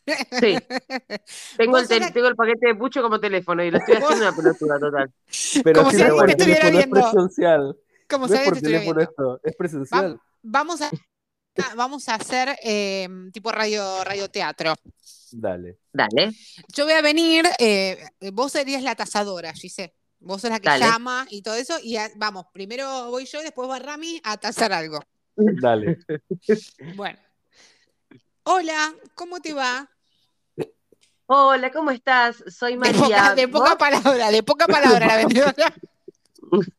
[0.06, 0.56] Sí,
[1.56, 4.36] tengo el, la- tengo el paquete de pucho como teléfono y lo estoy haciendo una
[4.36, 5.12] pelotuda total.
[5.64, 7.00] Pero como si alguien por me estuviera es viendo.
[7.00, 7.76] presencial.
[8.08, 9.10] Como No si es alguien por te estuviera teléfono viendo.
[9.36, 10.20] esto, es presencial.
[10.42, 10.90] Vamos a,
[11.74, 14.74] vamos a hacer eh, tipo radio, radioteatro.
[15.32, 15.78] Dale.
[15.92, 16.32] Dale.
[16.68, 19.94] Yo voy a venir, eh, vos serías la tasadora, Gise.
[20.20, 20.84] Vos sos la que Dale.
[20.84, 21.76] llama y todo eso.
[21.82, 25.00] Y a- vamos, primero voy yo y después va Rami a tasar algo.
[25.36, 25.98] Dale.
[26.94, 27.18] Bueno.
[28.44, 29.88] Hola, ¿cómo te va?
[31.26, 32.44] Hola, ¿cómo estás?
[32.46, 33.00] Soy De María.
[33.00, 35.54] poca, de poca palabra, de poca palabra la vendedora.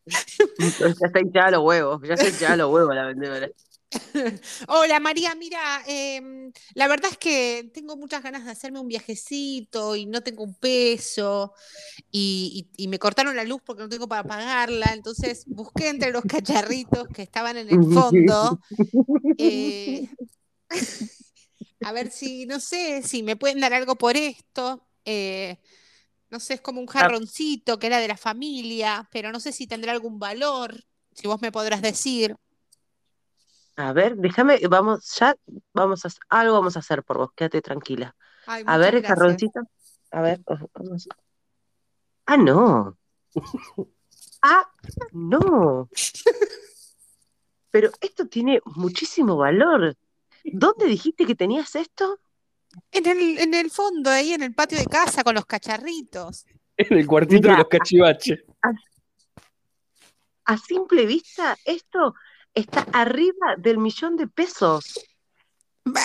[0.07, 3.49] Ya está hinchada los huevos, ya está hinchada los huevos la vendedora.
[4.67, 9.95] Hola María, mira, em, la verdad es que tengo muchas ganas de hacerme un viajecito
[9.95, 11.53] y no tengo un peso
[12.11, 16.11] y, y- y me cortaron la luz porque no tengo para pagarla, entonces busqué entre
[16.11, 18.59] los cacharritos que estaban en el fondo
[19.37, 20.05] eh,
[21.81, 24.87] A ver si, no sé, si me pueden dar algo por esto.
[25.05, 25.59] Eh,
[26.31, 29.67] no sé, es como un jarroncito que era de la familia, pero no sé si
[29.67, 30.83] tendrá algún valor,
[31.13, 32.35] si vos me podrás decir.
[33.77, 35.35] A ver, déjame, vamos, ya
[35.73, 38.15] vamos a, algo vamos a hacer por vos, quédate tranquila.
[38.47, 39.61] Ay, A ver, el.
[40.11, 40.39] A ver,
[40.73, 41.07] vamos.
[42.25, 42.97] Ah, no.
[44.47, 44.69] Ah,
[45.11, 45.89] no.
[47.71, 49.97] Pero esto tiene muchísimo valor.
[50.43, 52.19] ¿Dónde dijiste que tenías esto?
[52.91, 56.45] En el, en el fondo, ahí en el patio de casa con los cacharritos.
[56.77, 58.43] En el cuartito de los cachivaches.
[60.43, 62.13] A simple vista, esto
[62.55, 64.99] está arriba del millón de pesos.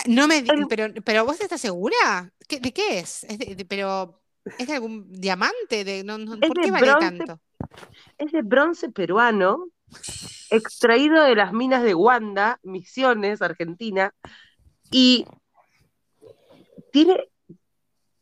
[0.06, 2.30] No me, El- pero, pero vos estás segura?
[2.46, 3.24] ¿Qué- ¿De qué es?
[3.24, 4.20] ¿Es de- de- pero
[4.58, 5.84] ¿es de algún diamante?
[5.84, 7.40] De, no, no- Es ¿por qué vale bronce, tanto?
[8.18, 9.68] Es de bronce peruano,
[10.50, 14.12] extraído de las minas de Wanda, Misiones, Argentina,
[14.90, 15.24] y
[16.92, 17.28] tiene,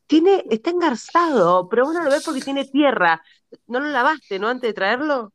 [0.07, 3.22] tiene, está engarzado, pero vos no lo ves porque tiene tierra.
[3.66, 5.33] ¿No lo lavaste, no, antes de traerlo?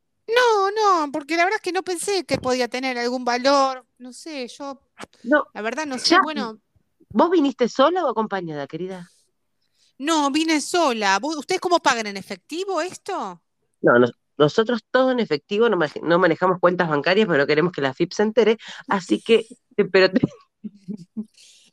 [0.70, 3.86] No, no, porque la verdad es que no pensé que podía tener algún valor.
[3.98, 4.80] No sé, yo,
[5.22, 6.10] No, la verdad no sé.
[6.10, 6.20] Ya.
[6.22, 6.58] Bueno,
[7.10, 9.10] ¿vos viniste sola o acompañada, querida?
[9.98, 11.18] no, vine sola.
[11.20, 13.40] ¿Vos- ¿Ustedes cómo pagan en efectivo esto?
[13.80, 17.94] No, nos- nosotros todo en efectivo, no, no manejamos cuentas bancarias, pero queremos que la
[17.94, 18.58] FIP se entere,
[18.88, 19.46] así que,
[19.92, 20.20] pero te-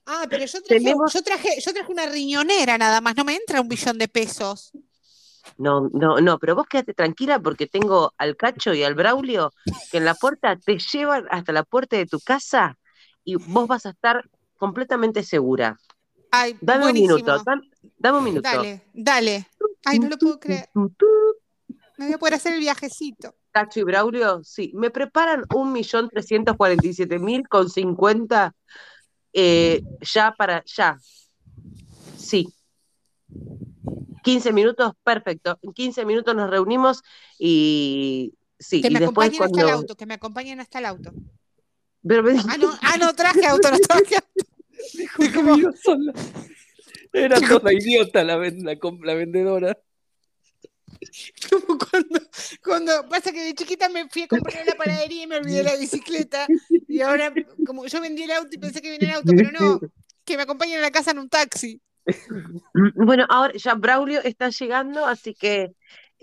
[0.05, 3.35] Ah, pero yo traje, Tenemos- yo traje, yo traje una riñonera nada más, no me
[3.35, 4.71] entra un billón de pesos.
[5.57, 9.51] No, no, no, pero vos quédate tranquila porque tengo al Cacho y al Braulio
[9.91, 12.77] que en la puerta te llevan hasta la puerta de tu casa
[13.23, 14.27] y vos vas a estar
[14.57, 15.77] completamente segura.
[16.31, 17.15] Ay, Dame buenísimo.
[17.15, 18.49] un minuto, dam- dame un minuto.
[18.49, 19.47] Dale, dale.
[19.85, 20.69] Ay, no lo puedo creer.
[20.73, 23.35] Me voy a poder hacer el viajecito.
[23.51, 28.53] Cacho y Braulio, sí, me preparan un millón trescientos cuarenta y siete mil con cincuenta
[29.33, 30.97] eh, ya para, ya.
[32.15, 32.47] Sí.
[34.23, 35.57] 15 minutos, perfecto.
[35.61, 37.01] En 15 minutos nos reunimos
[37.39, 40.85] y sí, Que y me después acompañen hasta el auto, que me acompañen hasta el
[40.85, 41.11] auto.
[42.07, 45.59] Pero me- Ah, no, ah, no traje auto, no traje auto.
[45.59, 46.13] Iba sola.
[47.13, 49.77] Era toda idiota la vendedora.
[51.49, 52.19] Como cuando,
[52.63, 55.63] cuando pasa que de chiquita me fui a comprar a la panadería y me olvidé
[55.63, 56.47] la bicicleta.
[56.87, 57.33] Y ahora,
[57.65, 59.79] como yo vendí el auto y pensé que venía el auto, pero no,
[60.25, 61.81] que me acompañen a la casa en un taxi.
[62.95, 65.73] Bueno, ahora ya Braulio está llegando, así que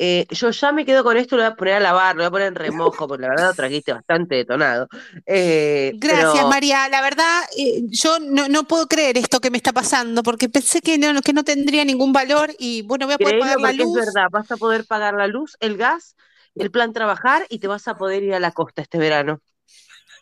[0.00, 2.26] eh, yo ya me quedo con esto, lo voy a poner a lavar, lo voy
[2.28, 4.86] a poner en remojo, porque la verdad lo trajiste bastante detonado.
[5.26, 6.88] Eh, Gracias, pero- María.
[6.88, 10.80] La verdad, eh, yo no, no puedo creer esto que me está pasando, porque pensé
[10.80, 13.98] que no, que no tendría ningún valor y bueno, voy a poder pagar la luz.
[13.98, 16.14] es verdad, vas a poder pagar la luz, el gas,
[16.54, 19.40] el plan trabajar y te vas a poder ir a la costa este verano.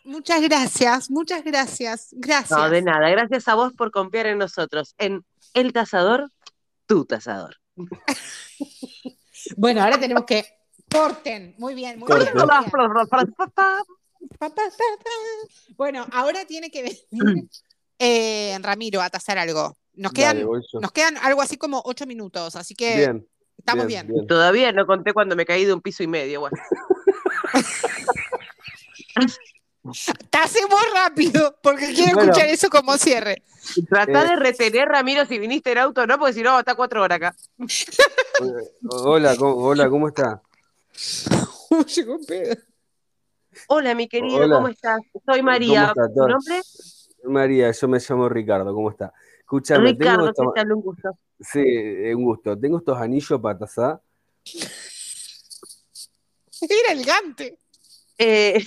[0.03, 2.07] Muchas gracias, muchas gracias.
[2.13, 2.57] Gracias.
[2.57, 5.23] No, de nada, gracias a vos por confiar en nosotros, en
[5.53, 6.31] El Tasador,
[6.85, 7.57] tu tasador.
[9.55, 10.45] Bueno, ahora tenemos que
[10.91, 11.55] corten.
[11.57, 12.19] Muy bien, muy bien.
[12.19, 12.35] Corten.
[12.35, 12.47] bien.
[15.77, 17.47] Bueno, ahora tiene que venir
[17.99, 19.77] eh, Ramiro a tasar algo.
[19.93, 20.49] Nos quedan, Dale,
[20.81, 23.27] nos quedan algo así como ocho minutos, así que Bien.
[23.57, 24.27] estamos bien.
[24.27, 26.41] Todavía no conté cuando me caí de un piso y medio.
[26.41, 26.57] Bueno,
[30.29, 32.31] Tasemos rápido, porque quiero Bueno.
[32.31, 33.43] escuchar eso como cierre.
[33.89, 34.27] tratá Eh.
[34.29, 36.17] de retener, Ramiro, si viniste en auto, ¿no?
[36.17, 37.35] Porque si no, está cuatro horas acá.
[37.59, 37.65] Eh,
[38.89, 40.41] Hola, ¿cómo, hola, ¿cómo está?
[41.95, 42.55] Llegó pedo.
[43.67, 44.55] Hola, mi querido, Hola.
[44.55, 44.99] ¿cómo estás?
[45.25, 45.87] Soy María.
[45.87, 46.61] está ¿Tu nombre?
[47.25, 49.11] María, yo me llamo Ricardo, ¿cómo está?
[49.39, 50.71] Escuchame, Ricardo, tengo ¿qué estos- tal?
[50.73, 51.09] Un gusto.
[51.39, 52.57] Sí, eh, un gusto.
[52.57, 54.01] Tengo estos anillos para tasar.
[56.61, 57.59] Era elegante.
[58.17, 58.63] Eh,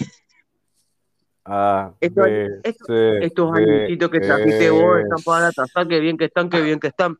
[1.52, 2.24] Ah, Esto-
[2.62, 5.02] esto- estos anillitos que trajiste vos eh.
[5.02, 7.18] están para tasar, qué bien que están, qué bien que están.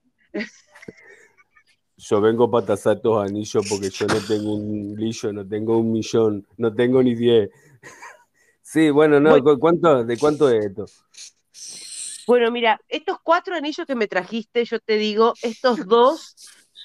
[1.96, 5.90] Yo vengo para tasar estos anillos porque yo no tengo un lillo, no tengo un
[5.90, 7.50] millón, no tengo ni diez.
[8.62, 9.42] Sí, bueno, no, Bueno.
[9.44, 10.86] ¿cu- ¿cuánto, ¿de cuánto es esto?
[12.28, 16.36] Bueno, mira, estos cuatro anillos que me trajiste, yo te digo, estos dos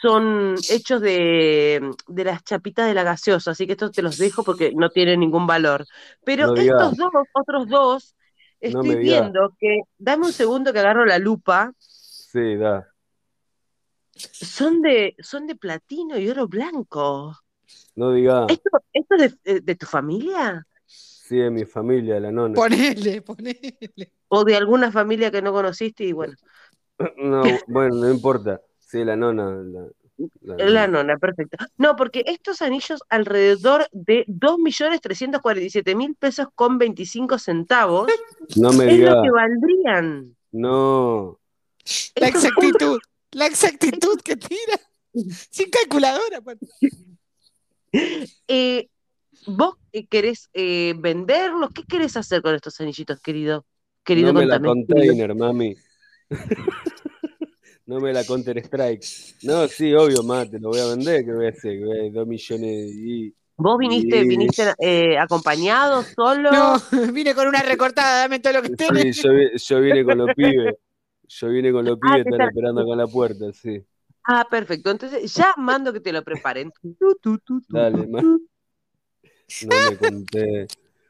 [0.06, 4.43] son hechos de, de las chapitas de la gaseosa, así que estos te los dejo
[4.43, 5.86] porque no tienen ningún valor.
[6.24, 6.82] Pero No digas.
[6.84, 8.16] estos dos, otros dos,
[8.60, 8.97] estoy digas.
[8.97, 12.93] viendo que, dame un segundo que agarro la lupa, Sí, da.
[14.53, 17.38] son de, son de platino y oro blanco.
[17.95, 18.47] No diga.
[18.47, 20.66] ¿Esto, esto es de, de tu familia?
[20.88, 22.60] Sí, de mi familia, la nona.
[22.60, 23.78] Ponele, ponele.
[24.30, 26.03] ¿O de alguna familia que no conociste?
[26.06, 26.36] Y bueno,
[27.18, 28.62] No, bueno, no importa.
[28.95, 29.61] Sí, la nona.
[30.41, 31.57] La, la La nona, perfecto.
[31.77, 38.09] No, porque estos anillos alrededor de 2.347.000 pesos con 25 centavos
[38.55, 40.37] No me es lo que valdrían.
[40.53, 41.41] No.
[42.15, 42.99] La exactitud,
[43.31, 44.79] la exactitud que tira.
[45.49, 46.37] Sin calculadora.
[46.37, 46.67] aparte.
[48.47, 48.87] Eh,
[49.45, 51.71] ¿Vos eh, querés eh, venderlos?
[51.75, 53.65] ¿Qué querés hacer con estos anillitos, querido?
[54.05, 55.75] Querido, no me la container, mami.
[57.88, 59.03] no me la Counter Strike.
[59.43, 61.77] No, sí, obvio, más, te lo voy a vender, que voy a hacer?
[61.79, 63.33] Que voy a- Dos millones y.
[63.57, 64.27] ¿Vos viniste, Sí.
[64.27, 66.51] viniste eh, acompañado, solo?
[66.51, 66.75] No,
[67.13, 69.21] vine con una recortada, dame todo lo que Sí, tenés.
[69.21, 70.75] yo, vi- yo vine con los pibes.
[71.27, 73.83] Yo vine con los Ah, pibes, están esperando acá en la puerta, sí.
[74.25, 74.91] Ah, perfecto.
[74.91, 76.71] Entonces, ya mando que te lo preparen.
[77.69, 78.21] Dale, ma.
[78.21, 80.67] No me conté.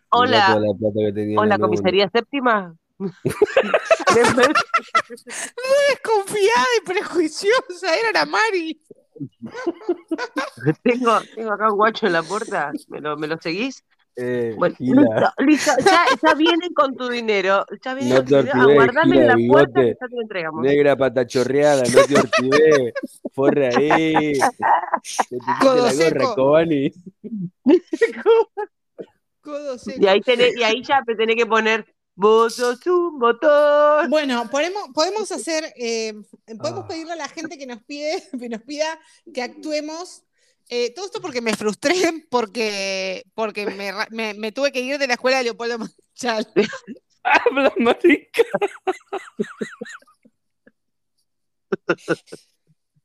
[0.09, 2.75] Hola, toda la plata que tenía en hola, comisaría séptima.
[5.89, 8.81] Desconfiada y prejuiciosa, era la Mari.
[10.83, 12.71] tengo, tengo acá un guacho en la puerta.
[12.89, 13.83] ¿Me lo, me lo seguís?
[14.17, 15.71] Eh, Bueno, listo, listo.
[15.85, 17.65] Ya, ya vienen con tu dinero.
[17.83, 19.81] Ya vienen No con tu te Aguardame en la puerta bigote.
[19.81, 20.63] que ya te lo entregamos.
[20.63, 22.93] negra patachorreada, no te ortivé.
[23.33, 24.33] Forra ahí.
[24.33, 26.35] Te pusiste Codo la gorra, seco.
[26.35, 26.91] Cobani.
[29.41, 29.97] Codo seco.
[30.01, 31.85] Y ahí, tenés, y ahí ya te tenés que poner,
[32.15, 34.09] vos sos un botón.
[34.09, 36.13] Bueno, podemos, podemos hacer, eh,
[36.59, 36.87] podemos Ah.
[36.87, 38.99] pedirle a la gente que nos pide, que nos pida
[39.33, 40.23] que actuemos.
[40.69, 41.93] eh, todo esto porque me frustré,
[42.29, 43.67] porque, porque
[44.11, 46.51] me- me tuve que ir de la escuela de Leopoldo Manchal.
[47.23, 48.43] Habla, marica.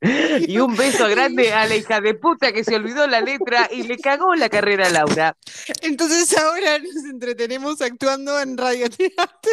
[0.47, 3.83] Y un beso grande a la hija de puta que se olvidó la letra y
[3.83, 5.37] le cagó la carrera a Laura.
[5.81, 9.51] Entonces ahora nos entretenemos actuando en radioteatro.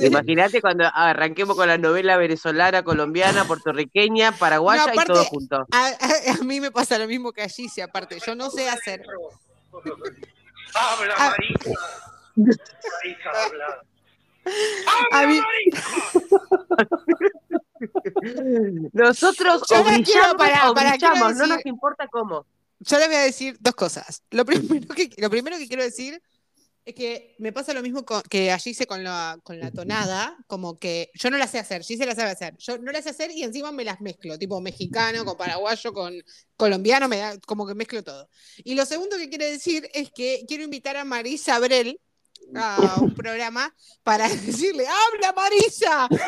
[0.00, 5.56] Imagínate cuando arranquemos con la novela venezolana, colombiana, puertorriqueña, paraguaya No, aparte- y todo junto.
[5.70, 8.68] A, a- a mí me pasa lo mismo que a Gise, aparte, yo no sé
[8.68, 9.02] hacer.
[10.74, 11.34] Habla, Ah.
[11.36, 11.70] marica.
[12.36, 13.82] Marica, habla.
[15.12, 15.40] A mí,
[18.92, 20.34] Nosotros Yo la quiero-
[20.74, 22.46] brillamos, no nos importa cómo.
[22.80, 24.22] yo les voy a decir dos cosas.
[24.30, 26.20] Lo primero que, lo primero que quiero decir
[26.84, 30.36] es que me pasa lo mismo con- que a Gise con la, con la tonada,
[30.46, 32.56] como que yo no la sé hacer, Gise la sabe hacer.
[32.56, 36.14] Yo no la sé hacer y encima me las mezclo, tipo mexicano, con paraguayo, con
[36.56, 38.28] colombiano, me da, como que mezclo todo.
[38.64, 42.00] Y lo segundo que quiero decir es que quiero invitar a Marisa Abrel
[42.54, 46.08] a un programa para decirle, ¡habla Marisa!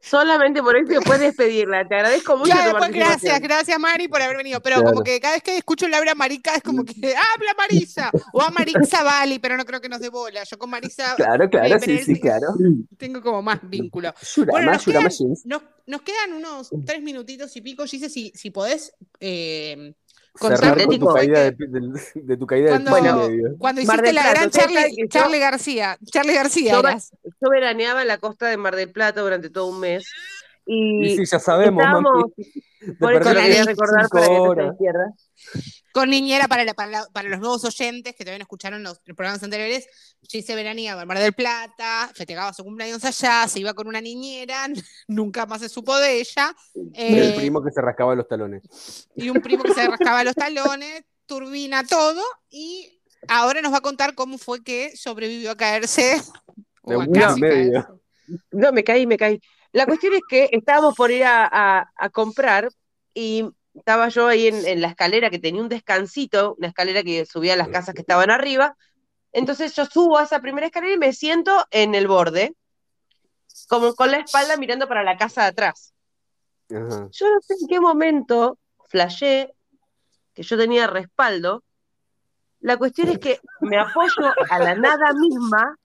[0.00, 1.86] Solamente por eso puedes despedirla.
[1.86, 4.60] Te agradezco mucho Ya, después, gracias, gracias Mari por haber venido.
[4.60, 4.90] Pero Claro.
[4.92, 8.50] como que cada vez que escucho Laura Marica es como que habla Marisa o a
[8.50, 10.44] Marisa Vali, pero no creo que nos dé bola.
[10.44, 12.48] Yo con Marisa Claro, claro, sí, sí, claro.
[12.96, 14.12] tengo como más vínculo.
[14.46, 15.08] Bueno, nos quedan,
[15.86, 17.84] nos quedan unos tres minutitos y pico.
[17.86, 19.94] Gise, si, si podés eh,
[20.36, 23.56] Cerrar con tu caída que- de, del- de tu caída cuando, del medio.
[23.58, 25.96] cuando hiciste la gran Charlie, Charlie García.
[26.10, 27.12] Charlie García Yo, eras.
[27.24, 30.04] yo veraneaba en la costa de Mar del Plata durante todo un mes.
[30.66, 31.84] Y, Y sí, ya sabemos,
[32.98, 35.14] por eso quería recordar que no se.
[35.92, 39.42] Con niñera para, la- para, la- para los nuevos oyentes que no escucharon los programas
[39.42, 39.86] anteriores,
[40.28, 44.66] Gise veranía en Mar del Plata, festejaba su cumpleaños allá, se iba con una niñera,
[45.08, 48.62] nunca más se supo de ella, Y el eh, primo que se rascaba los talones.
[49.14, 53.82] y un primo que se rascaba los talones, turbina todo, y ahora nos va a
[53.82, 56.20] contar cómo fue que sobrevivió a caerse.
[56.82, 57.72] De o a un casi medio.
[57.84, 57.92] caerse.
[58.50, 59.38] No, me caí, me caí.
[59.74, 62.68] La cuestión es que estábamos por ir a, a- a comprar
[63.12, 63.44] y
[63.74, 67.54] estaba yo ahí en, en la escalera que tenía un descansito, una escalera que subía
[67.54, 68.76] a las casas que estaban arriba.
[69.32, 72.54] Entonces yo subo a esa primera escalera y me siento en el borde,
[73.68, 75.92] como con la espalda mirando para la casa de atrás.
[76.70, 77.08] Ajá.
[77.10, 78.58] Yo no sé en qué momento
[78.88, 79.52] flashé
[80.34, 81.64] que yo tenía respaldo.
[82.60, 85.76] La cuestión es que me apoyo a la nada misma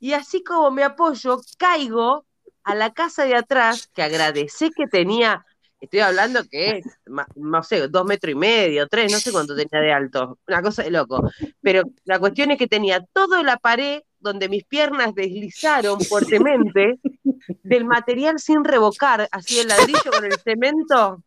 [0.00, 2.24] y así como me apoyo, caigo
[2.64, 5.44] a la casa de atrás, que agradecé que tenía,
[5.80, 9.80] estoy hablando que, ma- no sé, dos metros y medio, tres, no sé cuánto tenía
[9.80, 11.22] de alto, una cosa de loco.
[11.60, 16.98] Pero la cuestión es que tenía toda la pared donde mis piernas deslizaron fuertemente
[17.62, 21.22] del material sin revocar, así el ladrillo con el cemento.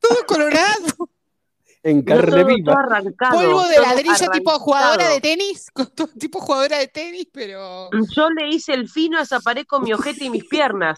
[0.00, 1.08] Todo colorado,
[1.86, 2.74] En carne todo, viva.
[3.30, 7.90] polvo de ladrillo tipo jugadora de tenis, con todo tipo jugadora de tenis, pero...
[8.16, 10.96] Yo le hice el fino a esa pared con mi ojete y mis piernas,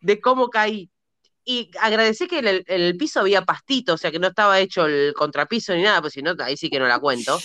[0.00, 0.88] de cómo caí.
[1.44, 4.60] Y agradecí que en el, en el piso había pastito, o sea que no estaba
[4.60, 7.36] hecho el contrapiso ni nada, pues si no, ahí sí que no la cuento.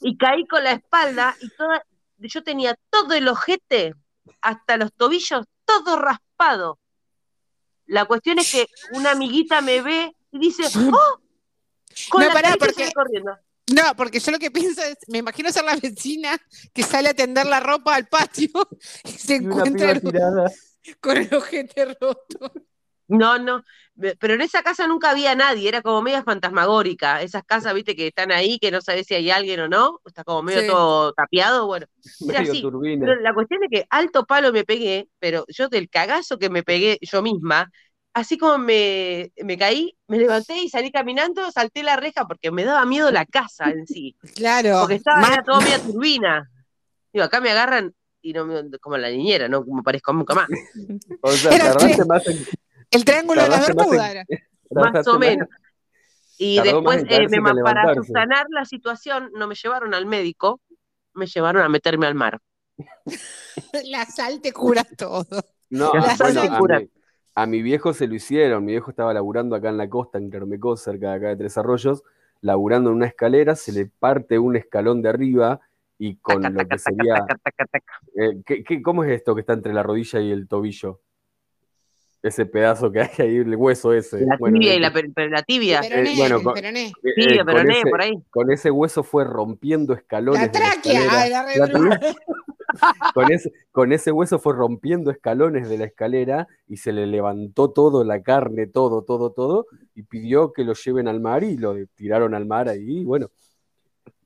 [0.00, 1.84] Y caí con la espalda y toda,
[2.16, 3.94] yo tenía todo el ojete
[4.40, 6.78] hasta los tobillos, todo raspado.
[7.84, 11.23] La cuestión es que una amiguita me ve y dice, ¡Oh!
[12.10, 13.36] Con No, la pará, carita porque- corriendo.
[13.72, 16.36] No, porque yo lo que pienso es, me imagino ser la vecina
[16.74, 18.50] que sale a tender la ropa al patio
[19.04, 19.98] y se Y encuentra
[21.00, 22.52] con el ojete roto.
[23.08, 23.62] No, no,
[24.18, 27.20] pero en esa casa nunca había nadie, era como media fantasmagórica.
[27.22, 30.24] Esas casas, viste, que están ahí, que no sabes si hay alguien o no, está
[30.24, 30.66] como medio Sí.
[30.66, 31.86] todo tapiado, bueno.
[32.28, 32.62] Era Medio así.
[32.62, 33.06] turbina.
[33.06, 36.62] Pero la cuestión es que alto palo me pegué, pero yo del cagazo que me
[36.62, 37.70] pegué yo misma,
[38.14, 42.64] así como me, me caí, me levanté y salí caminando, salté la reja porque me
[42.64, 44.78] daba miedo la casa en sí, Claro.
[44.80, 46.50] porque estaba más- era todo media turbina.
[47.12, 50.48] Digo, acá me agarran y no me- como la niñera, no me parezco nunca más.
[51.20, 52.38] O sea, Era tardaste que- más en.
[52.90, 54.14] el triángulo de las más Bermudas.
[54.70, 55.48] Más tardaste o menos.
[56.38, 60.60] Y Tardó más después, eh, me para subsanar la situación, no me llevaron al médico,
[61.12, 62.40] me llevaron a meterme al mar.
[63.84, 65.26] La sal te cura todo.
[65.70, 66.82] No, La sal bueno, te a cura.
[67.34, 68.64] A mi viejo se lo hicieron.
[68.64, 71.58] Mi viejo estaba laburando acá en la costa, en Carmecó, cerca de acá de Tres
[71.58, 72.02] Arroyos,
[72.40, 75.60] laburando en una escalera, se le parte un escalón de arriba
[75.98, 77.14] y con Taca, lo taca, que sería.
[77.14, 77.40] taca.
[78.16, 81.00] eh, ¿qué- qué- cómo es esto que está entre la rodilla y el tobillo?
[82.24, 84.20] Ese pedazo que hay ahí, el hueso ese.
[84.24, 84.90] La Bueno, tibia y la,
[85.30, 85.80] la tibia.
[85.82, 86.86] Peroné, Eh, bueno, con- peroné.
[86.86, 88.12] eh, Tibia, eh, pero con no, ese- por ahí.
[88.30, 90.40] con ese hueso fue rompiendo escalones.
[90.40, 91.20] La de escalera.
[91.20, 92.16] ay, la tráquea.
[93.14, 97.70] con, ese, con ese hueso fue rompiendo escalones de la escalera y se le levantó
[97.70, 101.74] todo, la carne, todo, todo, todo, y pidió que lo lleven al mar y lo
[101.94, 103.30] tiraron al mar ahí, y bueno.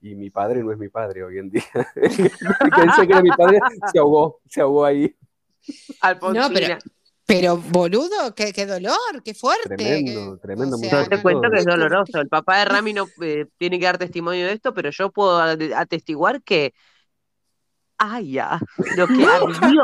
[0.00, 1.64] Y mi padre no es mi padre hoy en día.
[1.94, 3.58] Pensé que era mi padre,
[3.92, 5.12] se ahogó, se ahogó ahí.
[6.00, 6.48] Alfonsina.
[6.48, 6.78] No, pero-
[7.28, 9.76] Pero, boludo, qué, qué dolor, qué fuerte.
[9.76, 11.02] Tremendo, tremendo o sea.
[11.02, 12.18] Yo te cuento que es doloroso.
[12.22, 15.36] El papá de Rami no eh, tiene que dar testimonio de esto, pero yo puedo
[15.38, 16.72] a- atestiguar que.
[17.98, 18.58] ¡Ay, ya!
[18.96, 19.82] Lo que ardió.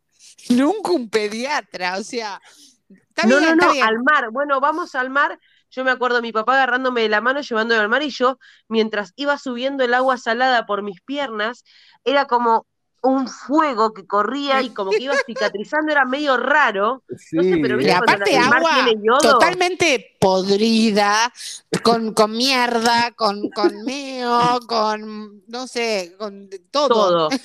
[0.48, 2.40] Nunca un pediatra, o sea.
[2.88, 3.84] Está No, bien, no, no, bien.
[3.86, 4.30] al mar.
[4.30, 5.38] Bueno, vamos al mar.
[5.70, 8.38] Yo me acuerdo mi papá agarrándome de la mano, llevándome al mar, y yo,
[8.68, 11.62] mientras iba subiendo el agua salada por mis piernas,
[12.04, 12.66] era como
[13.02, 17.02] un fuego que corría y como que iba cicatrizando, era medio raro.
[17.16, 21.32] Sí, No sé, pero Y ¿viste es- cuando aparte agua totalmente podrida,
[21.82, 26.88] con, con mierda, con, con meo, con, no sé, con todo.
[26.88, 27.28] todo.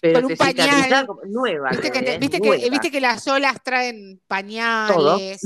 [0.00, 1.08] Pero Con un pañal.
[1.26, 1.70] nueva.
[1.70, 2.18] Viste que, te- ¿eh?
[2.18, 2.64] viste, que, Nueva.
[2.70, 5.40] viste que las olas traen pañales.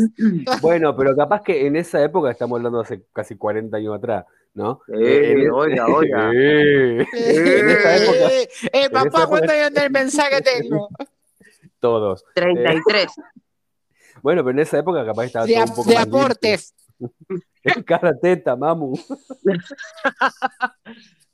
[0.61, 4.27] Bueno, pero capaz que en esa época, estamos hablando de hace casi 40 años atrás,
[4.55, 4.81] ¿no?
[4.89, 6.31] Eh, oiga, oiga.
[6.35, 10.89] Eh, en esa época, Eh, eh, papá, época- ¿cuántos años del mensaje tengo?
[11.81, 12.25] todos.
[12.35, 13.09] 33.
[14.23, 16.75] Bueno, pero en esa época capaz estaba De, todo un poco de aportes.
[17.87, 18.95] Cada teta, mamu.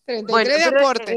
[0.06, 1.16] 33 Bueno, de aportes.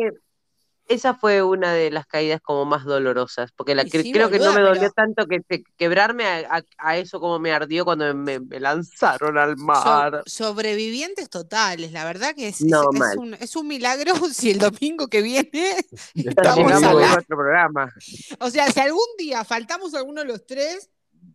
[0.88, 4.52] Esa fue una de las caídas como más dolorosas, porque la sí, creo que no
[4.54, 8.14] me dolió pero- tanto que te- quebrarme a, a- a eso como me ardió cuando
[8.14, 10.24] me, me lanzaron al So- mar.
[10.26, 14.60] sobrevivientes totales, la verdad que es, es- No, es un, es un milagro si el
[14.60, 15.76] domingo que viene
[16.14, 17.94] Estamos a nuestro programa.
[18.40, 20.90] O sea, si algún día faltamos alguno de los tres,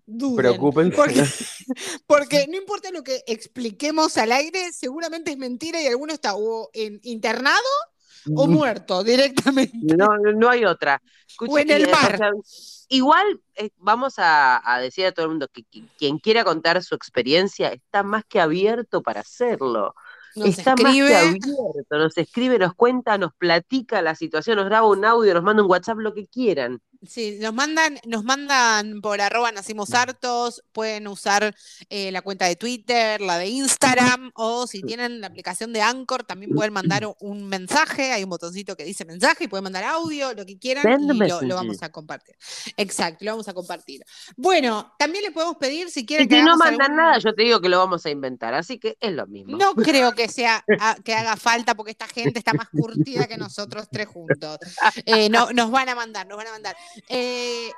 [0.04, 0.36] duden.
[0.36, 0.96] Preocúpense.
[0.96, 1.24] Porque,
[2.06, 6.68] porque no importa lo que expliquemos al aire, seguramente es mentira y alguno está o
[6.74, 7.56] en internado
[8.34, 9.76] o muerto directamente.
[9.96, 11.00] No, no hay otra.
[11.38, 12.16] O en el eh, o mar.
[12.16, 12.30] sea,
[12.88, 16.82] igual eh, vamos a, a decir a todo el mundo que, qui- quien quiera contar
[16.82, 19.94] su experiencia está más que abierto para hacerlo.
[20.34, 24.86] Nos está más que abierto, nos escribe, nos cuenta, nos platica la situación, nos graba
[24.86, 26.80] un audio, nos manda un WhatsApp, lo que quieran.
[27.08, 31.54] Sí, nos mandan, nos mandan por arroba nacimos hartos, pueden usar
[31.90, 36.24] eh, la cuenta de Twitter, la de Instagram, o si tienen la aplicación de Anchor,
[36.24, 40.34] también pueden mandar un mensaje, hay un botoncito que dice mensaje y pueden mandar audio,
[40.34, 40.84] lo que quieran,
[41.14, 42.36] y lo, vamos a compartir.
[42.76, 44.02] Exacto, lo vamos a compartir.
[44.36, 47.34] Bueno, también le podemos pedir si quieren Y que si no mandan algún- nada, yo
[47.34, 49.56] te digo que lo vamos a inventar, así que es lo mismo.
[49.56, 53.36] No creo que sea a- que haga falta porque esta gente está más curtida que
[53.36, 54.58] nosotros tres juntos.
[55.04, 56.76] Eh, no, nos van a mandar, nos van a mandar.
[57.08, 57.70] Eh,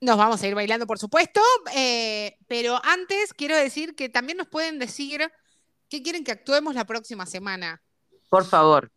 [0.00, 1.40] nos vamos a ir bailando, por supuesto,
[1.74, 5.30] eh, pero antes quiero decir que también nos pueden decir
[5.88, 7.82] qué quieren que actuemos la próxima semana.
[8.28, 8.92] Por favor.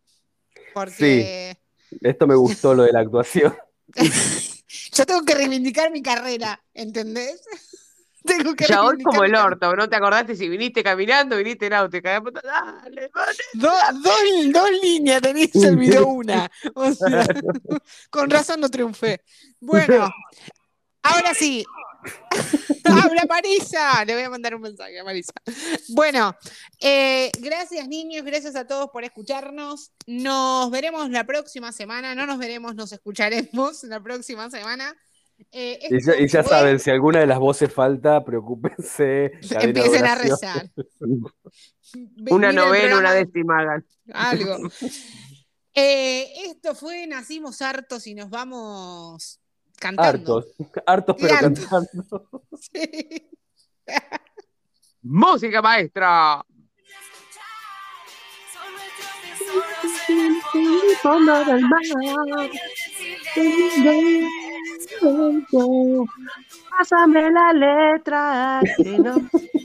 [0.74, 1.56] Porque
[2.00, 3.56] Esto me gustó lo de la actuación.
[4.92, 7.42] yo tengo que reivindicar mi carrera, ¿entendés?
[8.24, 11.72] Tengo que Ya hoy como el orto, ¿no te acordaste si viniste caminando, viniste en
[11.74, 11.96] auto?
[11.96, 13.10] y Dale, dale.
[13.54, 13.70] Do-
[14.02, 16.50] dos, dos líneas tenías, se olvidó una.
[16.74, 17.26] O sea,
[18.10, 19.22] con razón no triunfé.
[19.60, 20.10] Bueno,
[21.02, 21.64] ahora sí.
[22.84, 24.04] Habla Marisa.
[24.04, 25.32] Le voy a mandar un mensaje a Marisa.
[25.90, 26.34] Bueno,
[26.80, 29.92] eh, gracias niños, gracias a todos por escucharnos.
[30.06, 32.14] Nos veremos la próxima semana.
[32.14, 34.94] No nos veremos, nos escucharemos la próxima semana.
[35.52, 39.32] Eh, Y ya, y ya fue- saben, si alguna de las voces falta, preocúpense.
[39.50, 40.70] Empiecen a rezar.
[42.30, 43.86] Una el novena, una décima hagan.
[44.12, 44.56] Algo.
[45.72, 49.38] Eh, esto fue Nacimos hartos y nos vamos
[49.78, 50.38] cantando.
[50.38, 50.46] Hartos,
[50.84, 51.66] hartos pero hartos.
[51.66, 52.42] cantando.
[52.60, 53.30] Sí.
[55.02, 56.44] Música maestra.
[61.02, 62.50] Fondo del mar.
[66.70, 69.16] Pásame la letra que no